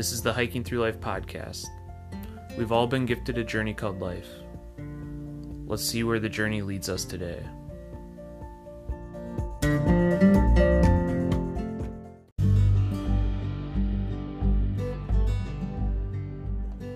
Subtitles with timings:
[0.00, 1.66] This is the Hiking Through Life podcast.
[2.56, 4.30] We've all been gifted a journey called life.
[5.66, 7.42] Let's see where the journey leads us today.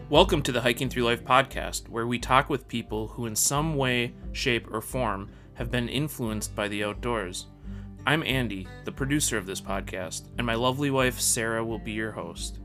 [0.08, 3.76] Welcome to the Hiking Through Life podcast, where we talk with people who, in some
[3.76, 7.48] way, shape, or form, have been influenced by the outdoors.
[8.06, 12.12] I'm Andy, the producer of this podcast, and my lovely wife, Sarah, will be your
[12.12, 12.60] host.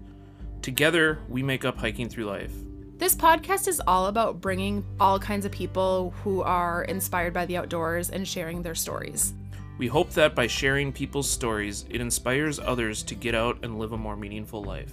[0.62, 2.52] Together, we make up Hiking Through Life.
[2.98, 7.55] This podcast is all about bringing all kinds of people who are inspired by the
[7.55, 9.34] outdoors and sharing their stories.
[9.77, 13.94] We hope that by sharing people's stories, it inspires others to get out and live
[13.94, 14.91] a more meaningful life.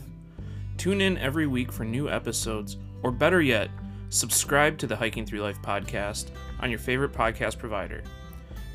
[0.76, 3.68] Tune in every week for new episodes, or better yet,
[4.08, 8.04] subscribe to the Hiking Through Life podcast on your favorite podcast provider.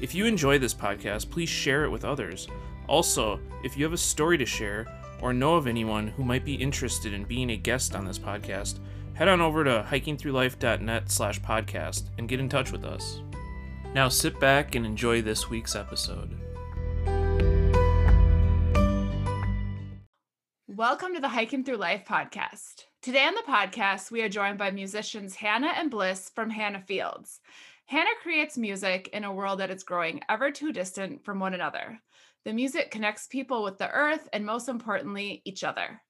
[0.01, 2.49] If you enjoy this podcast, please share it with others.
[2.89, 4.85] Also, if you have a story to share
[5.21, 8.79] or know of anyone who might be interested in being a guest on this podcast,
[9.13, 13.21] head on over to hikingthroughlife.net slash podcast and get in touch with us.
[13.93, 16.37] Now sit back and enjoy this week's episode.
[20.67, 22.85] Welcome to the Hiking Through Life podcast.
[23.01, 27.39] Today on the podcast, we are joined by musicians Hannah and Bliss from Hannah Fields.
[27.85, 31.99] Hannah creates music in a world that is growing ever too distant from one another.
[32.43, 36.01] The music connects people with the earth and, most importantly, each other.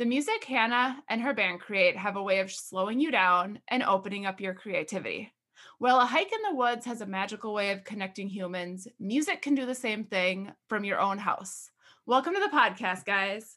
[0.00, 3.82] The music Hannah and her band create have a way of slowing you down and
[3.84, 5.32] opening up your creativity.
[5.78, 9.54] While a hike in the woods has a magical way of connecting humans, music can
[9.54, 11.70] do the same thing from your own house.
[12.06, 13.56] Welcome to the podcast, guys.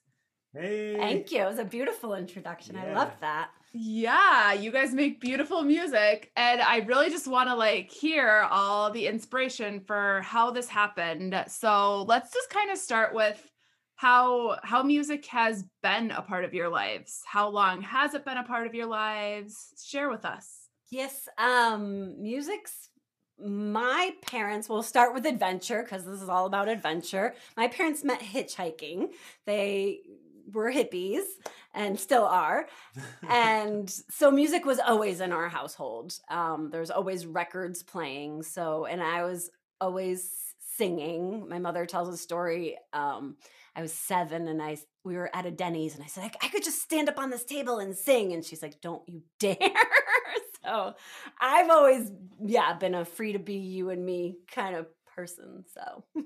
[0.54, 0.96] Hey.
[0.98, 1.42] Thank you.
[1.42, 2.76] It was a beautiful introduction.
[2.76, 2.98] I Yeah.
[3.00, 3.50] loved that.
[3.74, 6.32] Yeah, you guys make beautiful music.
[6.36, 11.42] And I really just want to like hear all the inspiration for how this happened.
[11.48, 13.42] So let's just kind of start with
[13.96, 17.22] how how music has been a part of your lives.
[17.26, 19.74] How long has it been a part of your lives?
[19.82, 20.68] Share with us.
[20.90, 22.90] Yes, um music's
[23.44, 27.34] my parents will start with adventure because this is all about adventure.
[27.58, 29.10] My parents met hitchhiking.
[29.46, 30.02] They
[30.52, 31.24] were hippies
[31.74, 32.68] and still are.
[33.30, 36.14] and so music was always in our household.
[36.30, 38.44] Um, there's always records playing.
[38.44, 40.30] So, and I was always
[40.78, 41.48] singing.
[41.50, 42.78] My mother tells a story.
[42.94, 43.38] Um,
[43.76, 46.50] I was seven and I we were at a Denny's and I said, I, I
[46.50, 48.34] could just stand up on this table and sing.
[48.34, 49.58] And she's like, Don't you dare.
[50.64, 50.94] so
[51.40, 52.12] I've always,
[52.44, 55.66] yeah, been a free to be you and me kind of person.
[55.74, 56.04] So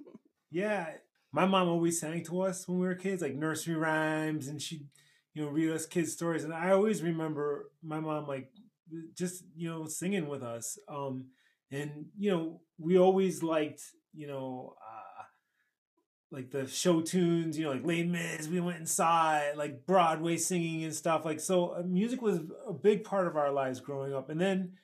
[0.51, 0.87] Yeah,
[1.35, 4.87] my mom always sang to us when we were kids, like nursery rhymes, and she'd,
[5.33, 6.45] you know, read us kids' stories.
[6.45, 8.51] And I always remember my mom, like,
[9.13, 10.79] just, you know, singing with us.
[10.87, 11.25] Um,
[11.71, 13.81] and, you know, we always liked,
[14.13, 15.23] you know, uh,
[16.31, 20.85] like the show tunes, you know, like Les Mis, we went saw like Broadway singing
[20.85, 21.25] and stuff.
[21.25, 24.29] Like, so uh, music was a big part of our lives growing up.
[24.29, 24.77] And then,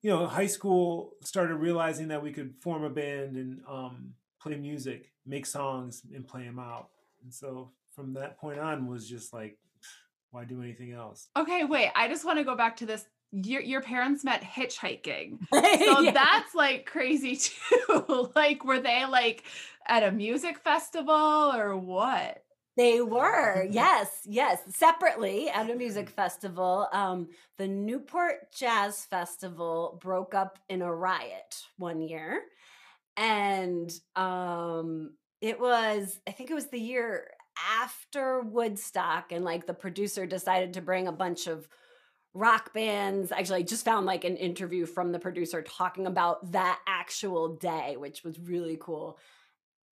[0.00, 4.56] you know, high school started realizing that we could form a band and um, play
[4.56, 6.88] music, make songs, and play them out.
[7.22, 9.58] And so from that point on was just like,
[10.30, 11.28] why do anything else?
[11.36, 11.90] Okay, wait.
[11.94, 13.04] I just want to go back to this.
[13.32, 15.38] Your your parents met hitchhiking.
[15.52, 16.10] So Yeah.
[16.12, 17.36] that's like crazy
[17.88, 18.30] too.
[18.34, 19.44] like were they like
[19.86, 22.42] at a music festival or what?
[22.76, 26.88] They were, yes, yes, separately at a music festival.
[26.92, 27.28] Um,
[27.58, 32.42] the Newport Jazz Festival broke up in a riot one year,
[33.16, 37.30] and um, it was, I think it was the year
[37.80, 41.68] after Woodstock, and like the producer decided to bring a bunch of
[42.34, 43.32] rock bands.
[43.32, 47.96] Actually, I just found like an interview from the producer talking about that actual day,
[47.96, 49.18] which was really cool.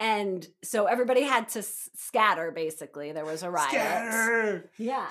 [0.00, 3.10] And so everybody had to s- scatter basically.
[3.10, 3.70] There was a riot.
[3.70, 4.70] Scatter!
[4.78, 5.08] yeah.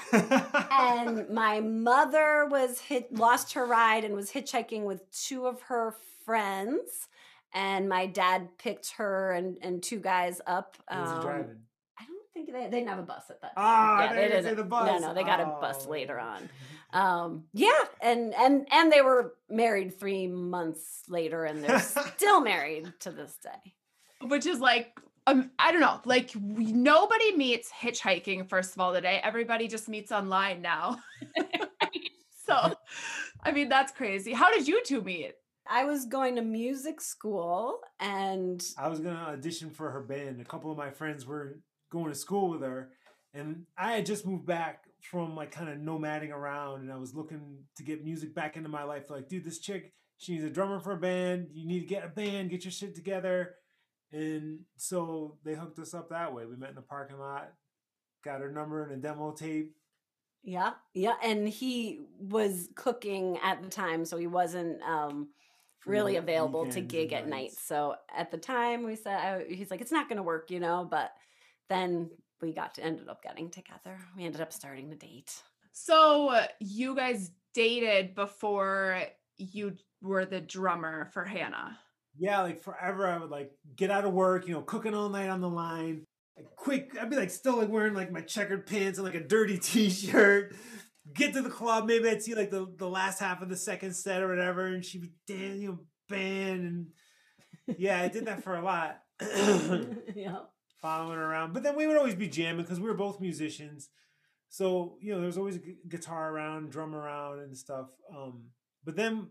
[0.72, 5.94] And my mother was hit lost her ride and was hitchhiking with two of her
[6.24, 7.10] friends
[7.58, 11.58] and my dad picked her and and two guys up Who was he um, driving?
[12.00, 14.22] i don't think they, they didn't have a bus at that time Ah, yeah, they
[14.28, 14.86] didn't say didn't- the bus.
[15.02, 15.92] no no they got a bus Oh.
[15.98, 16.42] later on
[17.02, 22.86] um yeah and and and they were married three months later and they're still married
[23.06, 23.74] to this day
[24.34, 24.88] Which is like
[25.30, 29.20] um, I don't know, like we, nobody meets hitchhiking first of all today.
[29.22, 31.00] Everybody just meets online now.
[32.48, 32.56] so,
[33.44, 34.32] I mean, that's crazy.
[34.32, 35.34] How did you two meet?
[35.70, 40.42] I was going to music school and I was gonna audition for her band.
[40.42, 41.60] A couple of my friends were
[41.92, 42.90] going to school with her,
[43.34, 47.14] and I had just moved back from like kind of nomading around, and I was
[47.14, 49.10] looking to get music back into my life.
[49.10, 51.48] Like, dude, this chick, she needs a drummer for a band.
[51.54, 53.56] You need to get a band, get your shit together.
[54.12, 56.46] And so they hooked us up that way.
[56.46, 57.52] We met in the parking lot,
[58.24, 59.76] got her number and a demo tape.
[60.44, 65.30] Yeah, yeah, and he was cooking at the time, so he wasn't um,
[65.88, 67.52] really night- available to gig and at night.
[67.58, 70.60] So at the time, we said I, he's like, it's not going to work, you
[70.60, 70.88] know.
[70.90, 71.12] But
[71.70, 72.10] then
[72.42, 73.98] we got to ended up getting together.
[74.16, 75.42] We ended up starting to date.
[75.72, 79.02] So uh, you guys dated before
[79.38, 81.78] you were the drummer for Hannah.
[82.18, 85.30] Yeah, like forever, I would like get out of work, you know, cooking all night
[85.30, 86.04] on the line.
[86.36, 89.20] Like, quick, I'd be like still like wearing like my checkered pants and like a
[89.24, 90.56] dirty t-shirt.
[91.14, 93.94] Get to the club, maybe I'd see like the, the last half of the second
[93.94, 96.88] set or whatever, and she'd be Daniel you know, band and
[97.78, 99.00] yeah, I did that for a lot.
[100.16, 100.38] yeah.
[100.82, 101.54] following around.
[101.54, 103.90] But then we would always be jamming because we were both musicians.
[104.50, 107.88] So, you know, there's always a gu- guitar around, drum around and stuff.
[108.16, 108.46] Um,
[108.86, 109.28] but then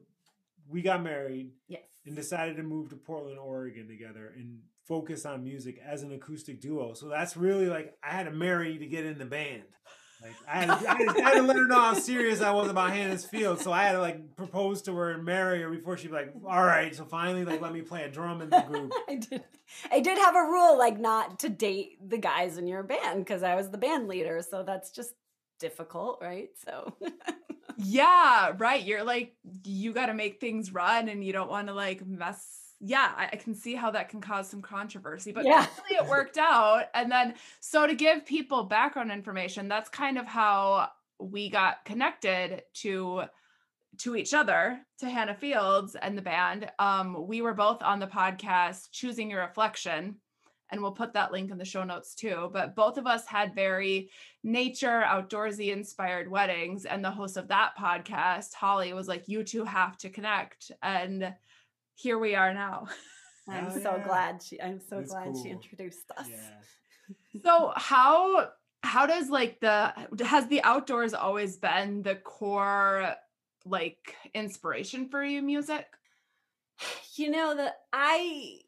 [0.69, 1.83] we got married Yes.
[2.05, 6.61] and decided to move to Portland, Oregon together and focus on music as an acoustic
[6.61, 6.93] duo.
[6.93, 9.63] So that's really like I had to marry to get in the band.
[10.27, 12.69] Like I had, I, had I had to let her know how serious I was
[12.69, 13.63] about Hannah Fields.
[13.63, 16.33] So I had to like propose to her and marry her before she'd be like,
[16.47, 16.95] all right.
[16.95, 18.93] So finally, like let me play a drum in the group.
[19.09, 19.45] I did.
[19.91, 23.43] I did have a rule like not to date the guys in your band because
[23.43, 24.43] I was the band leader.
[24.49, 25.15] So that's just
[25.59, 26.51] difficult, right?
[26.65, 26.95] So
[27.79, 28.83] Yeah, right.
[28.83, 29.35] You're like,
[29.65, 32.66] you got to make things run and you don't want to like mess.
[32.81, 35.67] Yeah, I, I can see how that can cause some controversy, but Yeah.
[35.91, 36.85] it worked out.
[36.95, 42.63] And then, so to give people background information, that's kind of how we got connected
[42.75, 43.25] to
[43.99, 48.07] to each other to hannah fields and the band um we were both on the
[48.07, 50.17] podcast choosing your reflection
[50.71, 53.55] and we'll put that link in the show notes too but both of us had
[53.55, 54.11] very
[54.43, 59.65] nature outdoorsy inspired weddings and the host of that podcast holly was like you two
[59.65, 61.33] have to connect and
[61.97, 62.87] here we are now
[63.49, 64.05] I'm Oh, so yeah.
[64.05, 66.29] glad she I'm so That's glad she introduced us.
[66.31, 67.41] Yeah.
[67.45, 68.51] so how
[68.83, 69.93] how does like the
[70.25, 73.15] has the outdoors always been the core
[73.65, 75.87] like inspiration for you music
[77.17, 78.61] You know that I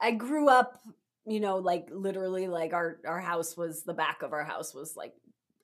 [0.00, 0.80] I grew up,
[1.26, 4.96] you know, like literally like our our house was the back of our house was
[4.96, 5.14] like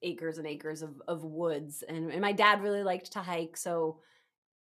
[0.03, 4.01] acres and acres of of woods and, and my dad really liked to hike so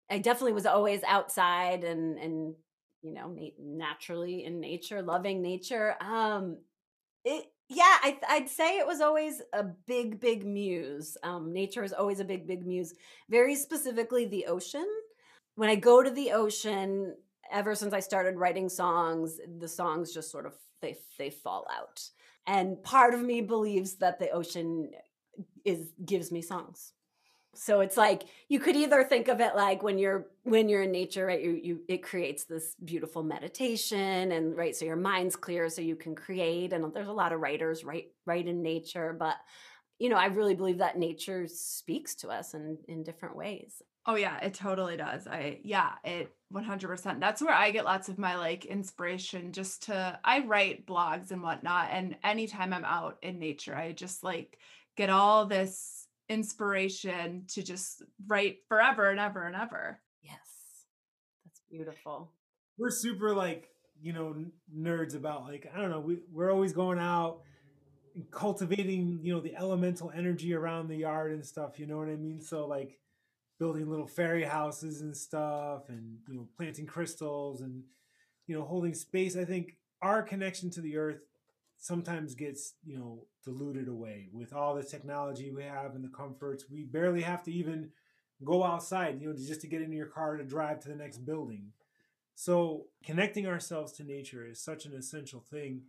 [0.10, 2.56] I definitely was always outside and and
[3.02, 6.58] you know na- naturally in nature loving nature um
[7.24, 11.94] it yeah I, i'd say it was always a big big muse um nature is
[11.94, 12.94] always a big big muse
[13.30, 14.88] very specifically the ocean.
[15.56, 17.16] When i go to the ocean
[17.52, 22.02] ever since i started writing songs the songs just sort of they they fall out.
[22.48, 24.92] And part of me believes that the ocean
[25.66, 26.94] is gives me songs
[27.58, 30.92] so it's like you could either think of it like when you're when you're in
[30.92, 35.70] nature right you, you it creates this beautiful meditation and right so your mind's clear
[35.70, 39.36] so you can create and there's a lot of writers right right in nature but
[40.00, 44.16] you know i really believe that nature speaks to us in in different ways Oh
[44.16, 45.26] yeah, it totally does.
[45.26, 47.20] I yeah, it 100%.
[47.20, 51.42] That's where I get lots of my like inspiration just to I write blogs and
[51.42, 54.60] whatnot and anytime I'm out in nature, I just like
[54.96, 60.00] get all this inspiration to just write forever and ever and ever.
[60.22, 60.40] yes.
[61.44, 62.32] That's beautiful.
[62.78, 63.70] We're super like
[64.02, 67.40] you know n- nerds about like i don't know we, we're always going out
[68.14, 72.10] and cultivating you know the elemental energy around the yard and stuff you know what
[72.10, 72.42] i mean?
[72.42, 73.00] So like
[73.60, 77.84] building little fairy houses and stuff and you know planting crystals and
[78.48, 79.38] you know holding space.
[79.38, 81.22] I think our connection to the earth
[81.86, 86.66] sometimes gets you know diluted away with all the technology we have and the comforts
[86.70, 87.90] we barely have to even
[88.44, 91.20] go outside you know just to get into your car to drive to the next
[91.20, 91.72] building
[92.36, 95.84] so connecting ourselves to nature is such an essential thing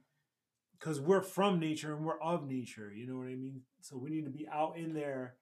[0.78, 2.92] because we're from nature and we're of nature.
[2.94, 3.62] You know what I mean?
[3.80, 5.34] So we need to be out in there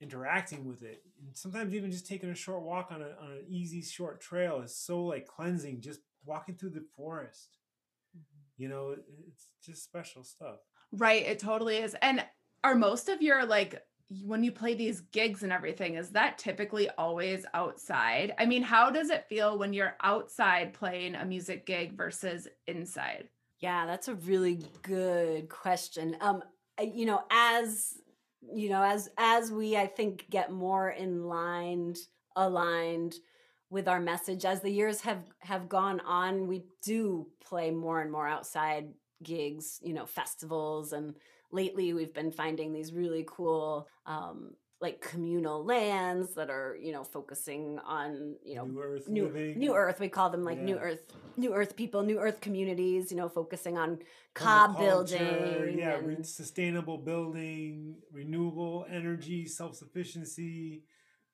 [0.00, 1.02] interacting with it.
[1.24, 4.60] And sometimes even just taking a short walk on, a, on an easy short trail
[4.60, 5.80] is so like cleansing.
[5.80, 7.56] Just walking through the forest,
[8.56, 8.96] you know,
[9.28, 10.58] it's just special stuff.
[10.92, 11.94] Right, it totally is.
[12.02, 12.24] And
[12.64, 13.82] are most of your like
[14.22, 18.34] when you play these gigs and everything, is that typically always outside?
[18.38, 23.28] I mean, how does it feel when you're outside playing a music gig versus inside?
[23.58, 26.16] Yeah, that's a really good question.
[26.20, 26.42] Um,
[26.80, 27.94] you know, as
[28.54, 31.94] you know, as as we I think get more in line,
[32.36, 33.16] aligned
[33.70, 38.10] with our message, as the years have have gone on, we do play more and
[38.10, 38.88] more outside
[39.22, 41.14] gigs, you know, festivals, and
[41.50, 47.02] lately we've been finding these really cool um, like communal lands that are you know
[47.04, 51.00] focusing on you know New Earth new new earth we call them like new earth
[51.36, 53.98] new earth people new earth communities you know focusing on
[54.34, 60.84] cob building yeah, and- sustainable building, renewable energy, self sufficiency,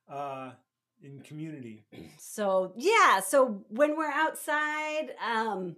[0.08, 0.52] uh,
[1.02, 1.84] in community.
[2.18, 5.76] so yeah so when we're outside um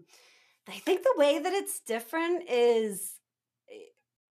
[0.68, 3.14] i think the way that it's different is
[3.70, 3.76] eh,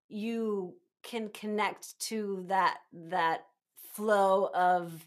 [0.08, 3.46] you can connect to that that
[3.94, 5.06] flow of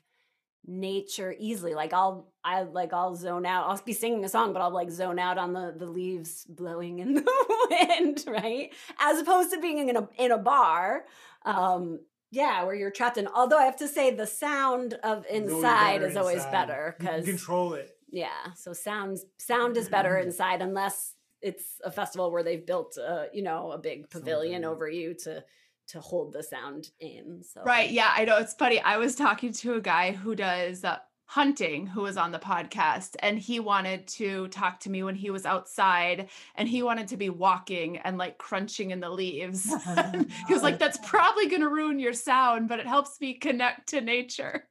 [0.67, 1.73] nature easily.
[1.73, 3.67] Like i'll i like i'll zone out.
[3.69, 6.99] I'll be singing a song but i'll like zone out on the the leaves blowing
[6.99, 8.73] in the wind right?
[8.99, 11.05] As opposed to being in a in a bar
[11.45, 11.99] um
[12.31, 16.17] yeah where you're trapped in although i have to say the sound of inside is
[16.17, 16.51] always inside.
[16.51, 17.95] better You because control it.
[18.11, 23.27] yeah so sounds sound is better inside unless it's a festival where they've built a
[23.33, 24.65] you know a big pavilion Something.
[24.75, 25.43] over you to
[25.89, 27.89] to hold the sound in so Right.
[27.91, 28.37] Yeah, I know.
[28.39, 28.81] It's funny.
[28.81, 33.15] I was talking to a guy who does uh, hunting who was on the podcast,
[33.19, 37.17] and he wanted to talk to me when he was outside and he wanted to
[37.17, 39.65] be walking and like crunching in the leaves.
[40.47, 43.89] he was like, That's probably going to ruin your sound, but it helps me connect
[43.89, 44.67] to nature.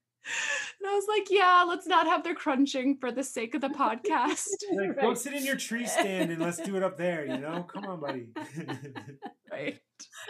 [0.81, 3.69] And I was like, Yeah, let's not have the crunching for the sake of the
[3.69, 4.47] podcast.
[4.73, 7.25] Like, go sit in your tree stand and let's do it up there.
[7.25, 8.29] You know, come on, buddy.
[9.53, 9.79] right.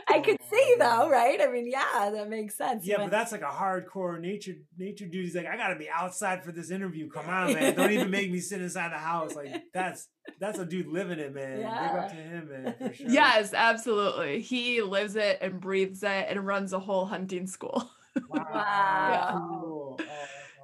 [0.09, 3.11] i could Oh, see though right i mean yeah that makes sense yeah, When- but
[3.19, 5.25] that's like a hardcore nature nature dude.
[5.25, 7.09] He's like, I gotta be outside for this interview.
[7.11, 7.75] Come on, man.
[7.75, 9.35] Don't even make me sit inside the house.
[9.35, 10.07] Like that's
[10.39, 11.57] that's a dude living it, man.
[11.57, 11.97] Big Yeah.
[11.99, 12.75] up to him, man.
[12.79, 13.07] For sure.
[13.09, 14.41] Yes, absolutely.
[14.41, 17.91] He lives it and breathes it and runs a whole hunting school.
[18.31, 18.47] Wow.
[18.53, 19.59] Wow.
[19.61, 19.97] Cool.
[20.01, 20.11] Oh, that's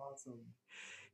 [0.01, 0.41] awesome.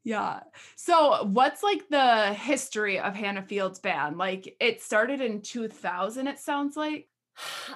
[0.09, 0.41] Yeah.
[0.75, 4.17] So, what's like the history of Hannah Fields band?
[4.17, 7.09] Like, it started in 2000, it sounds like.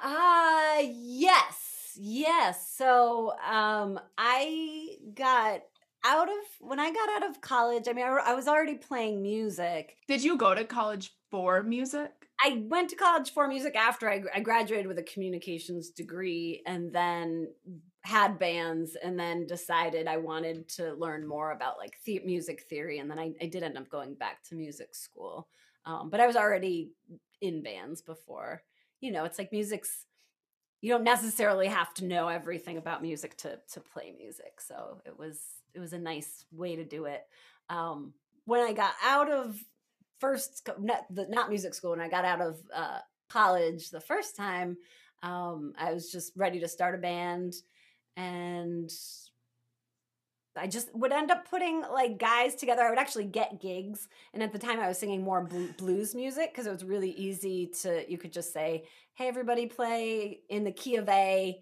[0.02, 2.74] Ah, yes, yes.
[2.74, 5.60] So, um, I got
[6.06, 7.86] out of when I got out of college.
[7.86, 9.98] I mean, I, I was already playing music.
[10.08, 12.12] Did you go to college for music?
[12.42, 16.94] I went to college for music after I, I graduated with a communications degree, and
[16.94, 17.48] then
[18.02, 22.98] had bands, and then decided I wanted to learn more about like the- music theory,
[22.98, 25.48] and then I, I did end up going back to music school.
[25.84, 26.92] Um, but I was already
[27.40, 28.62] in bands before.
[29.00, 30.06] You know, it's like music's
[30.80, 34.60] you don't necessarily have to know everything about music to to play music.
[34.60, 35.40] So it was
[35.74, 37.22] it was a nice way to do it.
[37.70, 38.12] Um,
[38.44, 39.56] when I got out of
[40.18, 42.98] first not, the, not music school, when I got out of uh,
[43.30, 44.76] college the first time,
[45.22, 47.54] um, I was just ready to start a band,
[48.16, 48.90] and
[50.56, 52.82] I just would end up putting like guys together.
[52.82, 56.50] I would actually get gigs, and at the time I was singing more blues music
[56.52, 58.04] because it was really easy to.
[58.10, 61.58] You could just say, "Hey, everybody, play in the key of A,"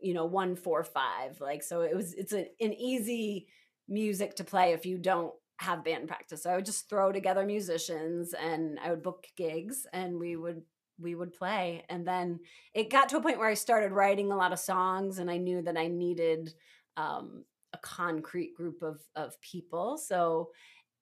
[0.00, 1.40] you know, one four five.
[1.40, 2.14] Like so, it was.
[2.14, 3.46] It's a, an easy
[3.88, 6.42] music to play if you don't have band practice.
[6.42, 10.62] So I would just throw together musicians, and I would book gigs, and we would
[11.02, 11.84] we would play.
[11.88, 12.40] And then
[12.74, 15.36] it got to a point where I started writing a lot of songs, and I
[15.36, 16.54] knew that I needed.
[16.96, 17.44] Um,
[17.74, 20.50] a concrete group of of people so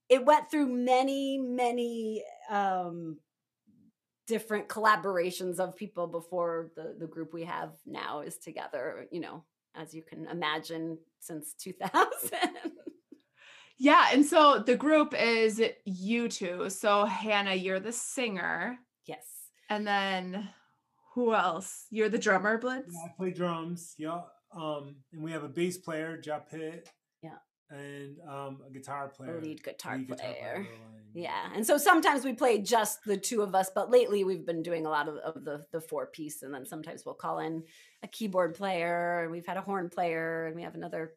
[0.09, 3.17] it went through many many um
[4.29, 9.43] different collaborations of people before the the group we have now is together you know
[9.75, 12.03] as you can imagine since 2000
[13.83, 14.09] Yeah.
[14.13, 16.69] And so the group is you two.
[16.69, 18.79] So, Hannah, you're the singer.
[19.07, 19.40] yes
[19.71, 20.49] And then
[21.15, 21.87] who else?
[21.91, 22.85] You're the drummer, Bliss?
[22.91, 23.95] Yeah, I play drums.
[23.99, 24.21] Yeah.
[24.55, 26.89] Um, and we have a bass player, Ja Pitt.
[27.23, 27.37] Yeah.
[27.71, 29.41] And um, a guitar a player.
[29.41, 30.67] lead guitar lead player and-
[31.13, 34.63] yeah and so sometimes we play just the two of us but lately we've been
[34.63, 37.65] doing a lot of, of the the four piece and then sometimes we'll call in
[38.05, 41.15] a keyboard player and we've had a horn player and we have another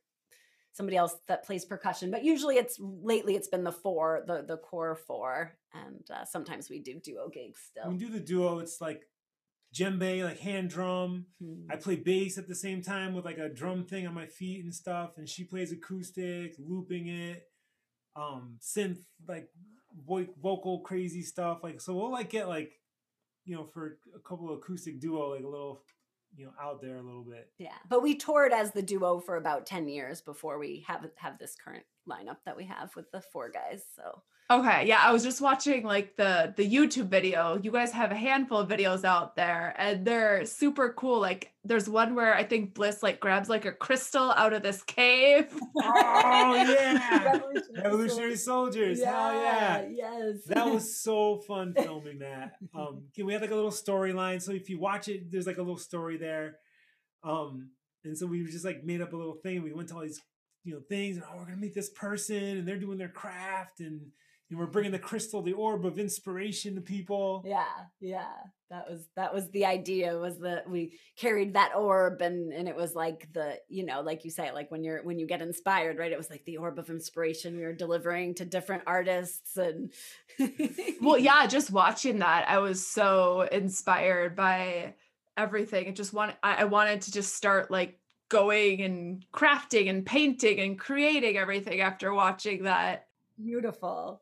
[0.74, 4.58] somebody else that plays percussion but usually it's lately it's been the four the the
[4.58, 8.60] core four and uh, sometimes we do duo gigs still When we do the duo,
[8.60, 9.04] it's like
[9.74, 11.26] djembe, like hand drum.
[11.40, 11.66] Hmm.
[11.70, 14.64] I play bass at the same time with like a drum thing on my feet
[14.64, 17.44] and stuff, and she plays acoustic, looping it,
[18.16, 19.50] um, synth, like
[20.08, 21.60] vo- vocal crazy stuff.
[21.64, 22.74] Like so, we'll like get like,
[23.46, 25.84] you know, for a couple of acoustic duo, like a little,
[26.36, 27.50] you know, out there a little bit.
[27.58, 31.38] yeah but we toured as the duo for about 10 years before we have have
[31.38, 34.22] this current lineup that we have with the four guys so
[34.52, 37.58] Okay, yeah, I was just watching like the the YouTube video.
[37.62, 41.22] You guys have a handful of videos out there and they're super cool.
[41.22, 44.84] Like there's one where I think Bliss like grabs like a crystal out of this
[44.84, 45.48] cave.
[45.82, 49.04] Oh yeah, Revolutionary Revolutionary Soldiers.
[49.04, 49.88] Hell yeah.
[49.90, 50.44] Yes.
[50.48, 52.54] that was so fun filming that.
[52.76, 54.42] Um, okay, we had like a little storyline.
[54.42, 56.58] So if you watch it, there's like a little story there.
[57.24, 57.70] Um,
[58.04, 59.64] and so we just like made up a little thing.
[59.64, 60.22] We went to all these
[60.66, 63.80] you know things, and oh, we're gonna meet this person, and they're doing their craft,
[63.80, 64.02] and
[64.50, 67.44] you know, we're bringing the crystal, the orb of inspiration to people.
[67.46, 67.66] Yeah,
[68.00, 68.34] yeah.
[68.70, 72.76] That was that was the idea was that we carried that orb and and it
[72.76, 75.98] was like the, you know, like you say, like when you're when you get inspired,
[75.98, 76.12] right?
[76.12, 79.92] It was like the orb of inspiration we were delivering to different artists and
[81.02, 84.96] well, yeah, just watching that, I was so inspired by
[85.38, 85.86] everything.
[85.86, 90.60] It just wanted I, I wanted to just start like going and crafting and painting
[90.60, 93.08] and creating everything after watching that.
[93.38, 94.22] Beautiful.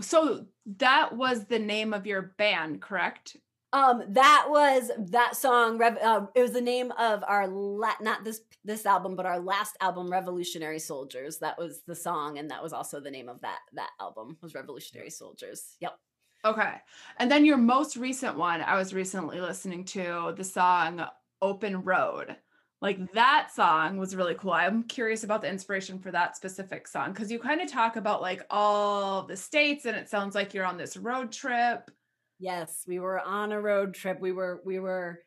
[0.00, 0.46] So
[0.78, 3.36] that was the name of your band, correct?
[3.72, 5.76] Um, that was that song.
[5.78, 9.38] Rev- uh, it was the name of our la- not this this album, but our
[9.38, 11.38] last album, Revolutionary Soldiers.
[11.38, 14.54] That was the song, and that was also the name of that that album was
[14.54, 15.76] Revolutionary Soldiers.
[15.80, 15.98] Yep.
[16.44, 16.74] Okay,
[17.18, 21.04] and then your most recent one, I was recently listening to the song
[21.42, 22.36] "Open Road."
[22.82, 24.52] Like that song was really cool.
[24.52, 28.20] I'm curious about the inspiration for that specific song because you kind of talk about
[28.20, 31.90] like all the states and it sounds like you're on this road trip.
[32.38, 34.20] Yes, we were on a road trip.
[34.20, 35.20] We were we were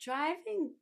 [0.00, 0.72] driving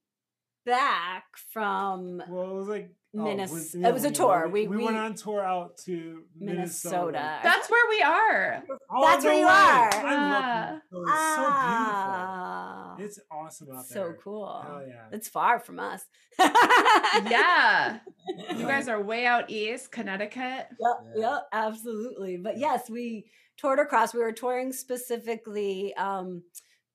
[0.65, 3.85] back from well, it was like Minnesota.
[3.85, 4.49] Oh, it was a tour.
[4.49, 6.97] We, we, we, went on tour out to Minnesota.
[6.97, 7.39] Minnesota.
[7.43, 8.63] That's where we are.
[8.91, 9.53] Oh, That's where you way.
[9.53, 9.95] are.
[9.95, 11.03] I love Minnesota.
[11.03, 12.95] It's ah.
[12.97, 13.07] so beautiful.
[13.07, 14.13] It's awesome out there.
[14.13, 14.63] So cool.
[14.65, 15.07] Hell yeah.
[15.13, 16.05] It's far from us.
[16.39, 17.99] yeah.
[18.57, 20.37] You guys are way out east, Connecticut.
[20.39, 20.69] Yep,
[21.17, 21.21] yeah.
[21.21, 22.37] yep, absolutely.
[22.37, 23.27] But yes, we
[23.57, 24.15] toured across.
[24.15, 26.43] We were touring specifically um,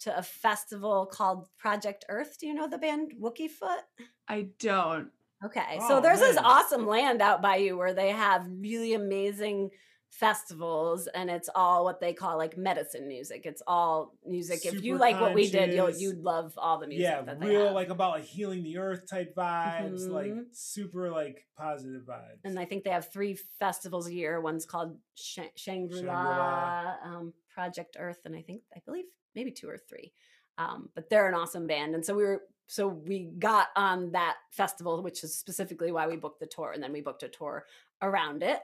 [0.01, 2.37] to a festival called Project Earth.
[2.39, 3.81] Do you know the band Wookiefoot?
[4.29, 5.09] I don't.
[5.43, 5.79] Okay.
[5.79, 6.29] Oh, so there's man.
[6.29, 9.71] this awesome land out by you where they have really amazing
[10.19, 13.41] festivals and it's all what they call like medicine music.
[13.45, 14.61] It's all music.
[14.61, 17.03] Super if you like what we did, you'll you'd love all the music.
[17.03, 20.13] Yeah, real like about like healing the earth type vibes, mm-hmm.
[20.13, 22.39] like super like positive vibes.
[22.45, 24.39] And I think they have three festivals a year.
[24.39, 29.67] One's called Sh- Shangri La, um, Project Earth, and I think I believe maybe two
[29.67, 30.13] or three.
[30.57, 34.37] Um, but they're an awesome band, and so we were so we got on that
[34.51, 37.65] festival, which is specifically why we booked the tour, and then we booked a tour
[38.01, 38.61] around it.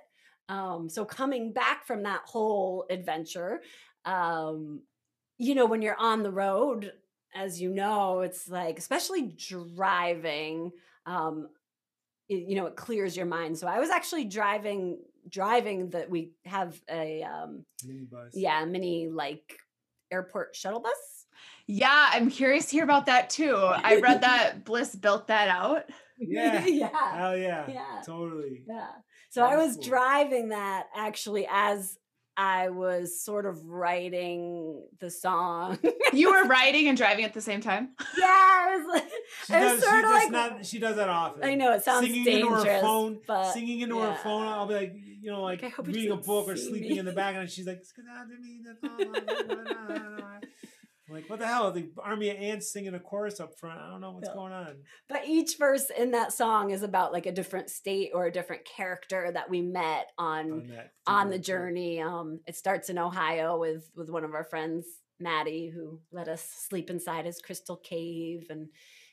[0.49, 3.61] Um, so coming back from that whole adventure,
[4.05, 4.81] um,
[5.37, 6.93] you know, when you're on the road,
[7.33, 9.33] as you know, it's like, especially
[9.75, 10.71] driving,
[11.05, 11.49] um,
[12.27, 13.57] it, you know, it clears your mind.
[13.57, 14.99] So I was actually driving,
[15.29, 18.31] driving that we have a, um, mini bus.
[18.33, 19.59] yeah, mini like
[20.11, 21.20] airport shuttle bus
[21.67, 23.55] yeah, I'm curious to hear about that too.
[23.55, 25.83] I read that Bliss built that out.
[26.17, 26.65] Yeah.
[26.67, 27.17] yeah.
[27.17, 27.65] Hell yeah.
[27.69, 28.01] Yeah.
[28.05, 28.63] Totally.
[28.67, 28.87] Yeah.
[29.29, 29.83] So That's I was cool.
[29.83, 31.97] driving that actually as
[32.37, 35.79] I was sort of writing the song.
[36.13, 37.89] you were writing and driving at the same time?
[38.17, 39.11] Yeah, it was like
[39.45, 41.43] she does, she does like not, she does that often.
[41.43, 44.13] I know it sounds singing dangerous, into her phone, but singing into yeah.
[44.13, 44.47] her phone.
[44.47, 46.99] I'll be like, you know, like, like reading a book or sleeping me.
[46.99, 47.49] in the background.
[47.49, 47.83] She's like,
[51.11, 51.71] like, what the hell?
[51.71, 53.79] The army of ants singing a chorus up front.
[53.79, 54.77] I don't know what's going on.
[55.09, 58.65] But each verse in that song is about like a different state or a different
[58.65, 60.71] character that we met on on,
[61.07, 62.01] on the journey.
[62.01, 64.85] Um, it starts in Ohio with with one of our friends,
[65.19, 68.69] Maddie, who let us sleep inside his crystal cave and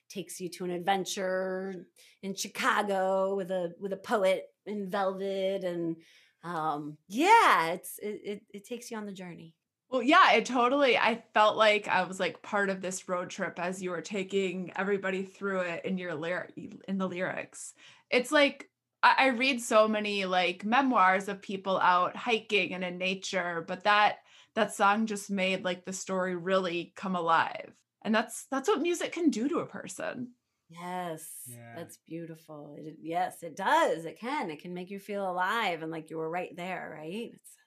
[0.08, 1.87] takes you to an adventure
[2.22, 5.96] in Chicago with a with a poet in velvet and
[6.44, 9.54] um yeah it's it, it, it takes you on the journey
[9.90, 10.98] well, yeah, it totally.
[10.98, 14.70] I felt like I was like part of this road trip as you were taking
[14.77, 16.53] everybody through it in your lyric
[16.87, 17.72] in the lyrics.
[18.11, 18.68] It's like
[19.03, 23.85] I, I read so many like memoirs of people out hiking and in nature, but
[23.85, 24.16] that
[24.55, 27.72] that song just made like the story really come alive.
[28.03, 30.33] And that's that's what music can do to a person.
[30.68, 31.74] Yes, yeah.
[31.74, 32.77] that's beautiful.
[32.79, 34.05] It, yes, it does.
[34.05, 34.51] It can.
[34.51, 37.31] It can make you feel alive and like you were right there, right?
[37.35, 37.57] It's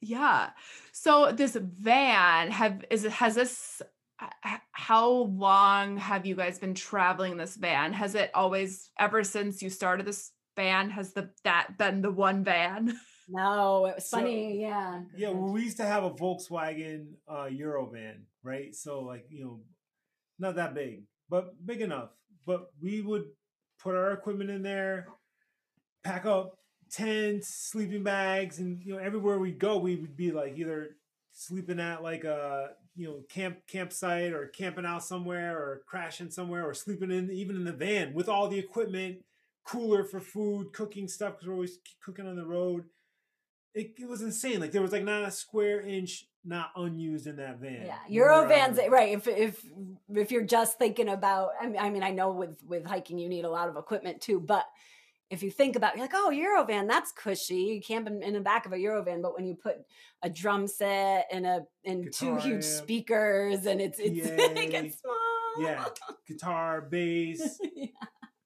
[0.00, 0.50] yeah.
[0.92, 3.82] So this van have is it has this
[4.72, 7.92] how long have you guys been traveling this van?
[7.92, 12.44] Has it always ever since you started this van has the that been the one
[12.44, 12.98] van?
[13.30, 15.02] No, it was so, funny, yeah.
[15.14, 18.74] Yeah, well, we used to have a Volkswagen uh Eurovan, right?
[18.74, 19.60] So like, you know,
[20.38, 22.08] not that big, but big enough.
[22.46, 23.24] But we would
[23.82, 25.08] put our equipment in there,
[26.04, 26.56] pack up
[26.90, 30.96] tents, sleeping bags, and you know everywhere we go, we would be like either
[31.32, 36.68] sleeping at like a you know camp campsite or camping out somewhere or crashing somewhere
[36.68, 39.18] or sleeping in even in the van with all the equipment,
[39.64, 42.84] cooler for food, cooking stuff because we're always cooking on the road.
[43.74, 44.60] It, it was insane.
[44.60, 47.86] Like there was like not a square inch not unused in that van.
[47.86, 49.12] Yeah, Eurovans, right?
[49.12, 49.64] If if
[50.08, 53.28] if you're just thinking about, I mean, I mean, I know with with hiking you
[53.28, 54.64] need a lot of equipment too, but
[55.30, 57.56] if you think about, you're like, oh, Eurovan, that's cushy.
[57.56, 59.76] You camp in, in the back of a Eurovan, but when you put
[60.22, 64.70] a drum set and a and two huge amp, speakers, and it's it's it PA,
[64.70, 65.14] gets small.
[65.60, 65.84] Yeah,
[66.28, 67.86] guitar, bass, yeah.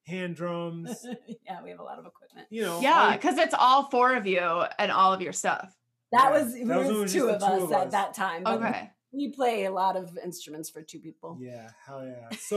[0.06, 1.06] hand drums.
[1.46, 2.48] yeah, we have a lot of equipment.
[2.50, 5.72] You know, Yeah, all- because it's all four of you and all of your stuff.
[6.10, 8.14] That Yeah, was, that was was, only just two of two us of at that
[8.14, 8.42] time.
[8.44, 8.90] but Okay.
[9.14, 11.36] We play a lot of instruments for two people.
[11.38, 12.34] yeah, hell yeah.
[12.38, 12.56] So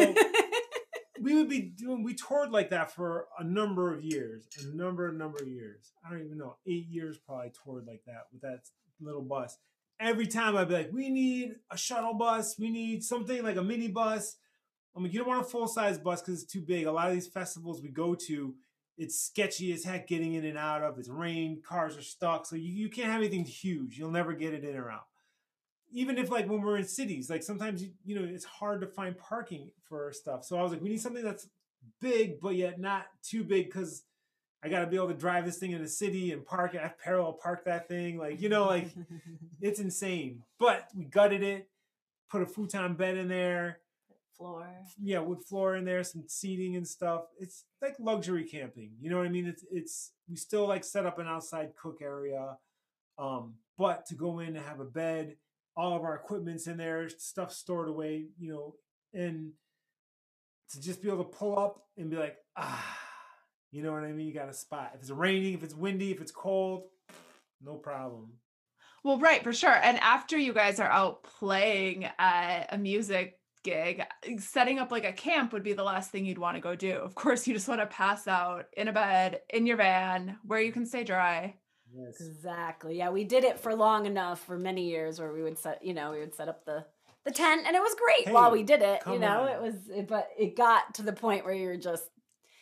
[1.25, 5.09] we would be doing we toured like that for a number of years a number
[5.09, 5.91] a number of years.
[6.05, 8.61] I don't even know eight years probably toured like that with that
[9.01, 9.57] little bus.
[9.99, 12.55] Every time i'd be like we need a shuttle bus.
[12.59, 14.37] We need something like a mini bus.
[14.95, 16.85] I'm like you don't want a full-size bus because it's too big.
[16.85, 18.53] A lot of these festivals we go to
[18.97, 20.97] it's sketchy as heck getting in and out of.
[20.97, 21.61] It's rain.
[21.67, 22.45] Cars are stuck.
[22.45, 23.97] So you, you can't have anything huge.
[23.97, 25.07] You'll never get it in or out
[25.95, 28.87] even if like when we're in cities, like sometimes you, you know it's hard to
[28.87, 30.43] find parking for stuff.
[30.43, 31.47] So I was like, we need something that's
[32.01, 34.03] big but yet not too big because
[34.63, 36.79] I got to be able to drive this thing in the city and park it.
[36.79, 38.89] I have parallel park that thing, like you know, like
[39.61, 40.43] it's insane.
[40.59, 41.69] But we gutted it,
[42.29, 43.79] put a futon bed in there,
[44.37, 44.67] floor.
[45.01, 47.25] yeah, wood floor in there, some seating and stuff.
[47.39, 48.91] It's like luxury camping.
[48.99, 49.45] You know what I mean?
[49.45, 52.57] It's it's we still like set up an outside cook area,
[53.17, 55.35] um, but to go in and have a bed,
[55.77, 58.75] all of our equipment's in there, stuff stored away, you know,
[59.13, 59.51] and
[60.71, 62.97] to just be able to pull up and be like, ah,
[63.71, 64.27] you know what I mean?
[64.27, 64.91] You got a spot.
[64.95, 66.83] If it's raining, if it's windy, if it's cold,
[67.61, 68.33] no problem.
[69.03, 69.75] Well, right, for sure.
[69.83, 74.03] And after you guys are out playing at a music gig,
[74.39, 76.93] setting up like a camp would be the last thing you'd want to go do.
[76.93, 80.61] Of course, you just want to pass out in a bed, in your van, where
[80.61, 81.55] you can stay dry.
[81.93, 82.19] Yes.
[82.19, 82.97] Exactly.
[82.97, 85.93] Yeah, we did it for long enough for many years where we would set, you
[85.93, 86.85] know, we would set up the
[87.25, 89.41] the tent and it was great while we did it, you know.
[89.41, 89.49] on.
[89.49, 92.03] It was it, but it got to the point where you're just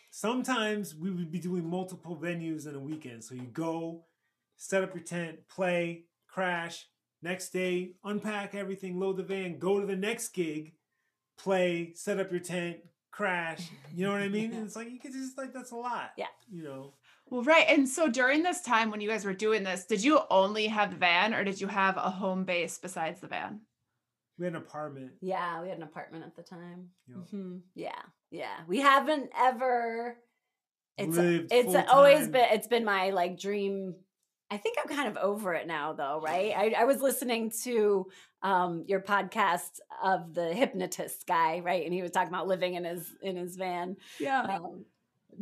[0.09, 3.23] sometimes we would be doing multiple venues in a weekend.
[3.23, 4.05] So you go,
[4.55, 6.88] set up your tent, play, crash,
[7.21, 10.73] next day, unpack everything, load the van, go to the next gig,
[11.38, 12.77] play, set up your tent,
[13.12, 13.69] crash.
[13.93, 14.51] You know what I mean?
[14.53, 16.12] And it's like you could just like that's a lot.
[16.17, 16.27] Yeah.
[16.49, 16.93] You know.
[17.34, 17.65] Well, right.
[17.67, 20.91] And so during this time when you guys were doing this, did you only have
[20.91, 23.62] the van or did you have a home base besides the van?
[24.38, 25.13] We had an apartment.
[25.19, 26.89] yeah, we had an apartment at the time.
[27.08, 28.58] You know, hmm Yeah, yeah.
[28.67, 30.15] We haven't ever.
[31.00, 32.32] It's lived it's always full-time.
[32.34, 33.96] been it's been my like dream.
[34.52, 36.22] I think I'm kind of over it now, though.
[36.22, 36.54] Right?
[36.56, 38.06] I, I was listening to
[38.43, 42.84] um, your podcast of the hypnotist guy, right, and he was talking about living in
[42.86, 43.98] his in his van.
[44.19, 44.41] Yeah.
[44.41, 44.86] Um,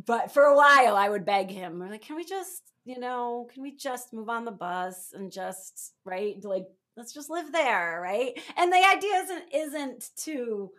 [0.06, 3.48] but for a while, I would beg him, we're like, can we just, you know,
[3.54, 6.36] can we just move on the bus and just, right?
[6.44, 8.40] Like, let's just live there, right?
[8.58, 10.72] And the idea isn't isn't to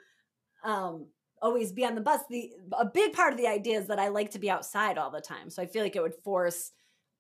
[0.65, 1.07] um
[1.41, 2.21] always be on the bus.
[2.31, 5.11] The a big part of the idea is that I like to be outside all
[5.11, 5.51] the time.
[5.51, 6.73] So I feel like it would force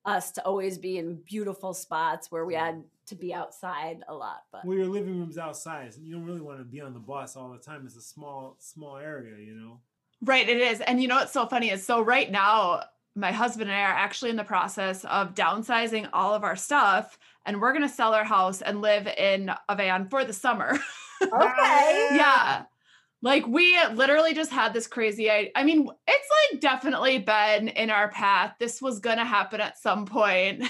[0.05, 4.43] us to always be in beautiful spots where we had to be outside a lot.
[4.51, 5.95] But Well, your living room's outside.
[5.95, 7.83] So you don't really want to be on the bus all the time.
[7.85, 9.81] It's a small, small area, you know.
[10.25, 10.81] Right, it is.
[10.81, 12.83] And you know what's so funny is so right now,
[13.15, 17.19] my husband and I are actually in the process of downsizing all of our stuff
[17.45, 20.79] and we're going to sell our house and live in a van for the summer.
[21.23, 22.09] okay.
[22.13, 22.65] yeah.
[23.21, 27.91] Like we literally just had this crazy I I mean, it's like definitely been in
[27.91, 28.55] our path.
[28.59, 30.65] This was going to happen at some point.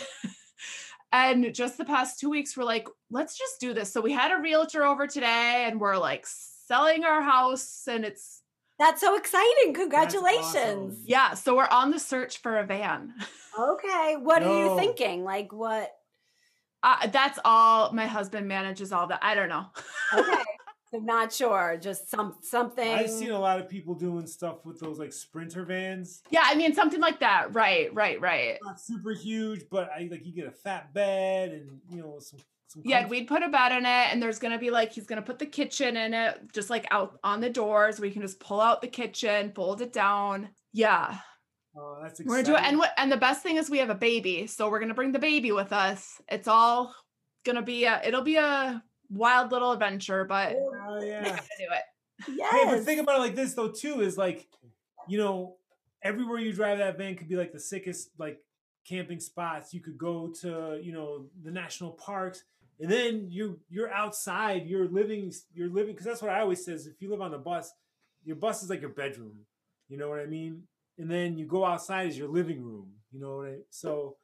[1.13, 3.93] and just the past 2 weeks we're like, let's just do this.
[3.93, 8.42] So we had a realtor over today and we're like selling our house and it's
[8.83, 9.75] That's so exciting.
[9.75, 10.57] Congratulations.
[10.57, 10.97] awesome.
[11.05, 13.15] yeah, so we're on the search for a van.
[13.57, 14.17] Okay.
[14.19, 15.23] What are you thinking?
[15.23, 15.93] Like what?
[16.83, 19.21] Uh, that's all my husband manages all that.
[19.23, 19.67] I don't know.
[20.13, 20.43] Okay.
[20.91, 21.79] so not sure.
[21.81, 22.93] Just some something.
[22.93, 26.23] I've seen a lot of people doing stuff with those like sprinter vans.
[26.31, 27.55] yeah, I mean something like that.
[27.55, 28.59] Right, right, right.
[28.65, 32.41] Not super huge, but I like you get a fat bed and you know some.
[32.73, 35.23] Some Yeah, we'd put a bed in it, and there's gonna be like he's gonna
[35.23, 38.01] put the kitchen in it, just like out on the doors.
[38.01, 40.49] We can just pull out the kitchen, fold it down.
[40.73, 41.19] Yeah,
[41.77, 42.63] Oh, that's we're gonna do it.
[42.63, 42.93] And what?
[42.97, 45.53] And the best thing is we have a baby, so we're gonna bring the baby
[45.53, 46.21] with us.
[46.29, 46.95] It's all
[47.45, 48.01] gonna be a.
[48.05, 51.23] It'll be a wild little adventure, but we're Oh yeah.
[51.25, 52.35] gonna do it.
[52.37, 52.53] yes.
[52.53, 54.47] Hey, but think about it like this though too is like,
[55.09, 55.57] you know,
[56.03, 58.39] everywhere you drive that van could be like the sickest like
[58.89, 59.73] camping spots.
[59.73, 62.45] You could go to you know the national parks,
[62.83, 64.67] and then you you're outside.
[64.67, 65.33] You're living.
[65.55, 66.87] You're living because that's what I always says.
[66.87, 67.73] If you live on the bus,
[68.25, 69.33] your bus is like your bedroom.
[69.89, 70.65] You know what I mean?
[70.99, 72.91] And then you go outside as your living room.
[73.13, 73.55] You know what I?
[73.71, 74.17] So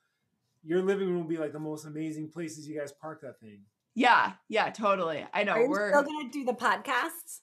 [0.63, 3.61] your living room will be like the most amazing places you guys park that thing.
[3.95, 5.27] Yeah, yeah, totally.
[5.33, 5.89] I know Are you we're.
[5.91, 7.41] still gonna do the podcasts?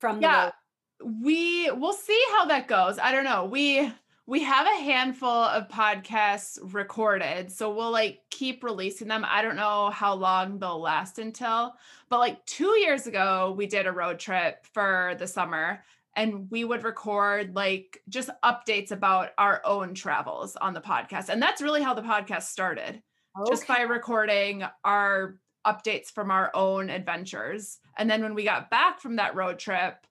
[0.00, 1.14] from the yeah road.
[1.22, 3.92] we we'll see how that goes i don't know we
[4.30, 9.56] we have a handful of podcasts recorded so we'll like keep releasing them i don't
[9.56, 11.74] know how long they'll last until
[12.08, 15.82] but like two years ago we did a road trip for the summer
[16.14, 21.42] and we would record like just updates about our own travels on the podcast and
[21.42, 23.02] that's really how the podcast started
[23.48, 27.78] just by recording our updates from our own adventures.
[27.96, 30.06] And then when we got back from that road trip,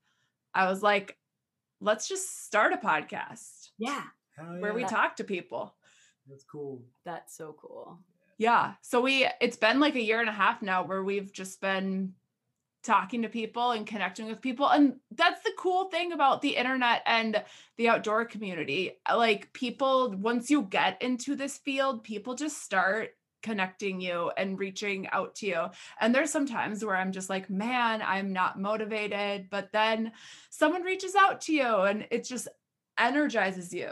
[0.53, 1.17] I was like,
[1.81, 4.03] let's just start a podcast yeah,
[4.37, 4.87] Hell where we yeah.
[4.87, 5.73] talk to people.
[6.27, 6.83] That's cool.
[7.05, 7.99] that's so cool.
[8.37, 8.73] Yeah.
[8.81, 12.13] So we, it's been like a year and a half now where we've just been
[12.83, 14.69] talking to people and connecting with people.
[14.69, 17.43] And that's the cool thing about the internet and
[17.77, 18.93] the outdoor community.
[19.13, 23.09] Like people, once you get into this field, people just start
[23.41, 25.65] connecting you and reaching out to you.
[25.99, 29.49] And there's some times where I'm just like, man, I'm not motivated.
[29.49, 30.13] But then
[30.49, 32.47] someone reaches out to you and it's just
[32.99, 33.89] energizes you.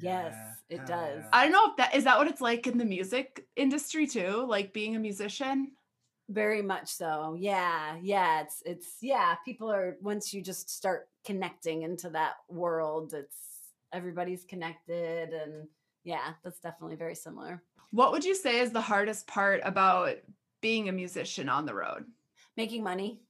[0.00, 0.34] Yes,
[0.68, 1.18] it hell does.
[1.22, 1.28] yeah.
[1.32, 4.46] I don't know if that is that what it's like in the music industry too,
[4.48, 5.72] like being a musician.
[6.28, 7.36] Very much so.
[7.38, 7.96] Yeah.
[8.00, 8.42] Yeah.
[8.42, 9.34] It's, it's, yeah.
[9.44, 13.36] People are, once you just start connecting into that world, it's,
[13.92, 15.30] everybody's connected.
[15.32, 15.66] And
[16.04, 17.64] yeah, that's definitely very similar.
[17.90, 20.18] What would you say is the hardest part about
[20.60, 22.04] being a musician on the road?
[22.56, 23.22] Making money.